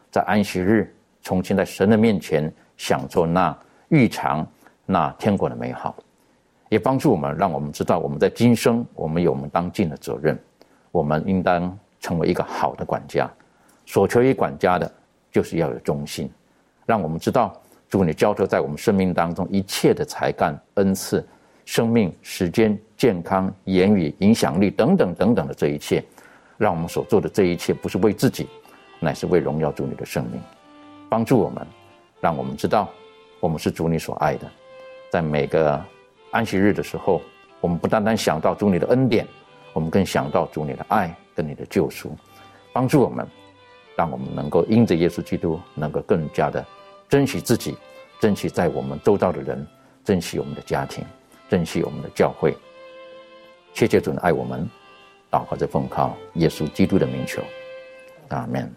[0.10, 0.92] 在安息日
[1.22, 3.56] 重新在神的面前享受那
[3.90, 4.44] 预尝
[4.88, 5.96] 那天国的美好。
[6.70, 10.36] 也帮助我们，让我们知道我们在今生我们有我们当尽的责任，
[10.90, 13.30] 我们应当成为一个好的管家。
[13.86, 14.92] 所求于管家的。
[15.34, 16.30] 就是要有忠心，
[16.86, 17.60] 让我们知道
[17.90, 21.28] 主你交托在我们生命当中一切的才干、恩赐、
[21.66, 26.04] 生命、时间、健康、言语、影响力等等等等的这一切，
[26.56, 28.48] 让我们所做的这一切不是为自己，
[29.00, 30.40] 乃是为荣耀主你的生命，
[31.10, 31.66] 帮助我们，
[32.22, 32.88] 让我们知道
[33.40, 34.48] 我们是主你所爱的，
[35.10, 35.84] 在每个
[36.30, 37.20] 安息日的时候，
[37.60, 39.28] 我们不单单想到主你的恩典，
[39.74, 42.16] 我们更想到主你的爱跟你的救赎，
[42.72, 43.28] 帮助我们。
[43.96, 46.66] 让我们能够因着耶稣基督，能够更加的
[47.08, 47.78] 珍惜自己，
[48.20, 49.66] 珍惜在我们周遭的人，
[50.04, 51.06] 珍惜我们的家庭，
[51.50, 52.56] 珍惜我们的教会。
[53.74, 54.70] 切切准爱我们，
[55.32, 57.42] 祷告着奉靠耶稣基督的名求，
[58.30, 58.72] 阿门。